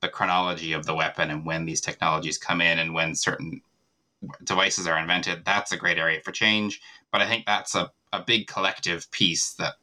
[0.00, 3.62] the chronology of the weapon and when these technologies come in and when certain
[4.44, 6.80] devices are invented, that's a great area for change.
[7.10, 9.74] But I think that's a, a big collective piece that,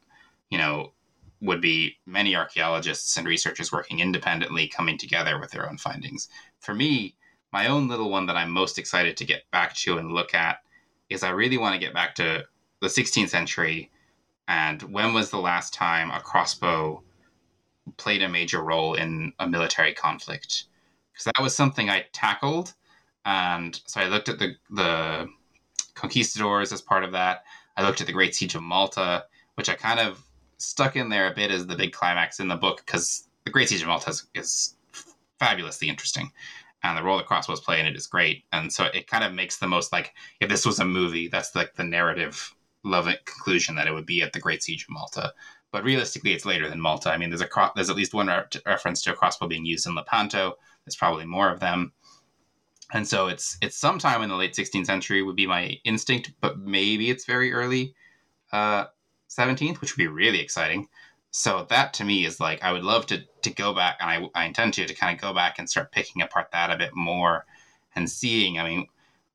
[0.50, 0.92] you know,
[1.40, 6.28] would be many archaeologists and researchers working independently coming together with their own findings.
[6.60, 7.16] For me,
[7.52, 10.58] my own little one that I'm most excited to get back to and look at
[11.10, 12.44] is I really want to get back to
[12.84, 13.90] the 16th century
[14.46, 17.02] and when was the last time a crossbow
[17.96, 20.64] played a major role in a military conflict?
[21.12, 22.74] Because that was something i tackled
[23.24, 25.28] and so i looked at the the
[25.94, 27.44] conquistadors as part of that.
[27.76, 29.24] I looked at the great siege of malta
[29.54, 30.22] which i kind of
[30.58, 33.68] stuck in there a bit as the big climax in the book because the great
[33.68, 34.76] siege of malta is, is
[35.38, 36.30] fabulously interesting
[36.84, 38.44] and the role the crossbows play in it is great.
[38.52, 41.54] And so it kind of makes the most like if this was a movie that's
[41.54, 42.54] like the narrative
[42.84, 45.32] love it conclusion that it would be at the Great Siege of Malta.
[45.72, 47.10] But realistically, it's later than Malta.
[47.10, 49.66] I mean, there's a cro- there's at least one re- reference to a crossbow being
[49.66, 50.56] used in Lepanto.
[50.84, 51.92] There's probably more of them,
[52.92, 56.58] and so it's it's sometime in the late 16th century would be my instinct, but
[56.60, 57.94] maybe it's very early
[58.52, 58.84] uh,
[59.28, 60.88] 17th, which would be really exciting.
[61.30, 64.42] So that to me is like I would love to to go back, and I,
[64.42, 66.94] I intend to to kind of go back and start picking apart that a bit
[66.94, 67.46] more
[67.96, 68.58] and seeing.
[68.60, 68.86] I mean,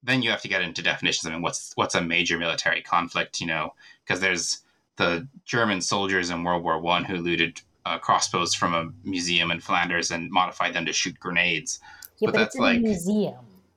[0.03, 1.25] then you have to get into definitions.
[1.25, 3.41] I mean, what's what's a major military conflict?
[3.41, 3.73] You know,
[4.03, 4.59] because there's
[4.97, 9.59] the German soldiers in World War One who looted uh, crossbows from a museum in
[9.59, 11.79] Flanders and modified them to shoot grenades.
[12.19, 13.35] Yeah, but, but that's like museum.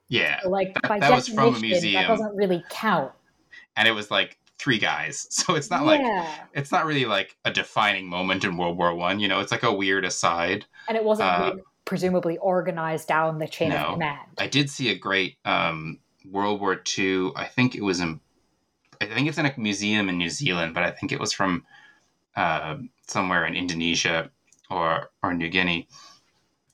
[0.08, 2.02] Yeah, so like that, by that was from a museum.
[2.02, 3.12] That doesn't really count.
[3.76, 5.86] And it was like three guys, so it's not yeah.
[5.86, 9.18] like it's not really like a defining moment in World War One.
[9.20, 10.66] You know, it's like a weird aside.
[10.88, 11.54] And it wasn't uh,
[11.84, 13.76] presumably organized down the chain No.
[13.76, 14.28] of command.
[14.38, 17.32] I did see a great um, World War II.
[17.36, 18.20] I think it was in.
[19.00, 21.64] I think it's in a museum in New Zealand, but I think it was from
[22.36, 24.30] uh, somewhere in Indonesia
[24.70, 25.88] or or New Guinea.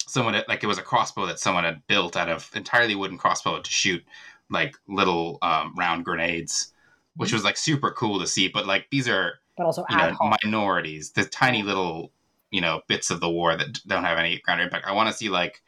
[0.07, 3.19] Someone had, like it was a crossbow that someone had built out of entirely wooden
[3.19, 4.05] crossbow to shoot
[4.51, 6.73] like little um, round grenades,
[7.17, 8.49] which was like super cool to see.
[8.49, 12.13] But like these are but also you know minorities, the tiny little
[12.51, 14.87] you know bits of the war that don't have any ground impact.
[14.87, 15.63] I want to see like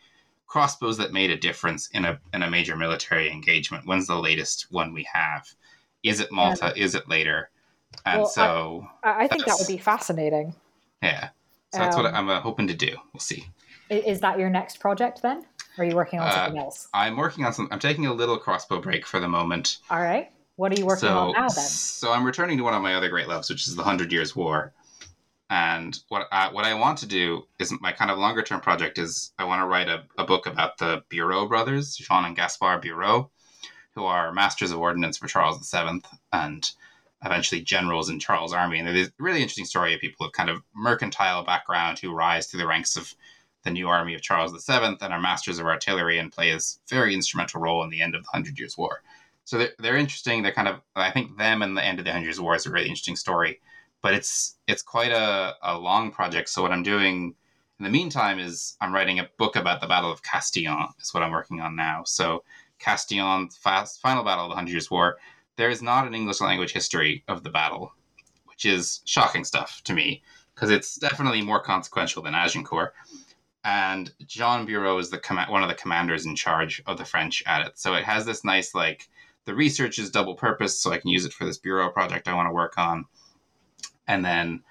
[0.51, 3.87] crossbows that made a difference in a in a major military engagement.
[3.87, 5.47] When's the latest one we have?
[6.03, 6.73] Is it Malta?
[6.77, 7.51] Is it later?
[8.05, 10.55] And Well, so I, I think that would be fascinating.
[11.03, 11.29] yeah,
[11.73, 12.97] so that's what Um, I'm uh, hoping to do.
[13.13, 13.47] We'll see.
[13.91, 15.45] Is that your next project then?
[15.79, 16.89] Or are you working on Uh, something else?
[16.93, 17.69] I'm working on some.
[17.71, 19.79] I'm taking a little crossbow break for the moment.
[19.89, 20.31] All right.
[20.57, 21.65] What are you working so, on now then?
[21.65, 24.35] So I'm returning to one of my other great loves, which is the Hundred Years'
[24.35, 24.73] War.
[25.51, 28.99] And what I, what I want to do is my kind of longer term project
[28.99, 32.79] is I want to write a, a book about the Bureau brothers, Jean and Gaspar
[32.79, 33.31] Bureau,
[33.97, 36.71] who are masters of ordnance for Charles VII and
[37.25, 38.79] eventually generals in Charles' army.
[38.79, 42.47] And there's a really interesting story of people of kind of mercantile background who rise
[42.47, 43.13] through the ranks of
[43.65, 47.13] the new army of Charles VII and are masters of artillery and play a very
[47.13, 49.03] instrumental role in the end of the Hundred Years' War.
[49.45, 50.43] So they're, they're interesting.
[50.43, 52.67] They're kind of I think them and the end of the Hundred Years' War is
[52.67, 53.61] a really interesting story,
[54.03, 56.49] but it's it's quite a, a long project.
[56.49, 57.35] So what I'm doing
[57.79, 60.89] in the meantime is I'm writing a book about the Battle of Castillon.
[61.01, 62.03] Is what I'm working on now.
[62.05, 62.45] So
[62.79, 65.19] Castillon, fast, final battle of the Hundred Years' War.
[65.57, 67.93] There is not an English language history of the battle,
[68.47, 70.23] which is shocking stuff to me
[70.55, 72.95] because it's definitely more consequential than Agincourt.
[73.65, 77.43] And Jean Bureau is the comm- one of the commanders in charge of the French
[77.47, 77.79] at it.
[77.79, 79.09] So it has this nice like
[79.45, 82.35] the research is double purpose, so I can use it for this bureau project I
[82.35, 83.07] want to work on.
[84.11, 84.65] And then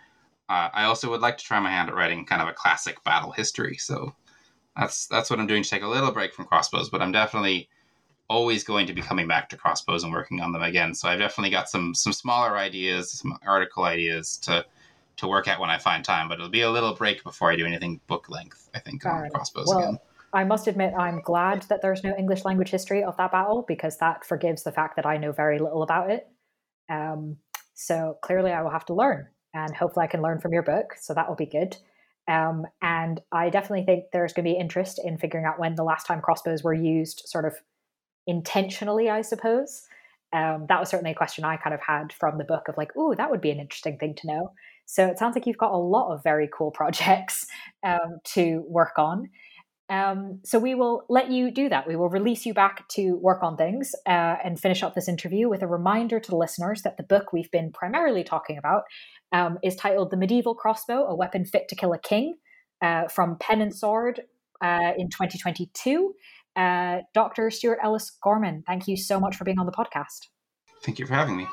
[0.49, 3.01] uh, I also would like to try my hand at writing kind of a classic
[3.05, 3.77] battle history.
[3.77, 4.13] So
[4.75, 7.69] that's that's what I'm doing to take a little break from crossbows, but I'm definitely
[8.29, 10.93] always going to be coming back to crossbows and working on them again.
[10.93, 14.65] So I've definitely got some some smaller ideas, some article ideas to
[15.17, 16.27] to work at when I find time.
[16.27, 18.69] But it'll be a little break before I do anything book length.
[18.75, 19.99] I think on crossbows Well, again.
[20.33, 23.97] I must admit, I'm glad that there's no English language history of that battle because
[23.97, 26.27] that forgives the fact that I know very little about it.
[26.87, 27.37] Um,
[27.79, 30.95] so clearly, I will have to learn, and hopefully, I can learn from your book.
[30.99, 31.77] So that will be good.
[32.27, 35.83] Um, and I definitely think there's going to be interest in figuring out when the
[35.83, 37.55] last time crossbows were used, sort of
[38.27, 39.87] intentionally, I suppose.
[40.33, 42.91] Um, that was certainly a question I kind of had from the book of like,
[42.97, 44.51] oh, that would be an interesting thing to know.
[44.85, 47.47] So it sounds like you've got a lot of very cool projects
[47.83, 49.29] um, to work on.
[49.89, 51.87] Um, so we will let you do that.
[51.87, 55.49] We will release you back to work on things uh, and finish up this interview
[55.49, 58.83] with a reminder to the listeners that the book we've been primarily talking about
[59.31, 62.35] um, is titled "The Medieval Crossbow: A Weapon Fit to Kill a King"
[62.81, 64.21] uh, from Pen and Sword
[64.63, 66.13] uh, in 2022.
[66.55, 67.49] Uh, Dr.
[67.49, 70.27] Stuart Ellis Gorman, thank you so much for being on the podcast.
[70.83, 71.47] Thank you for having me.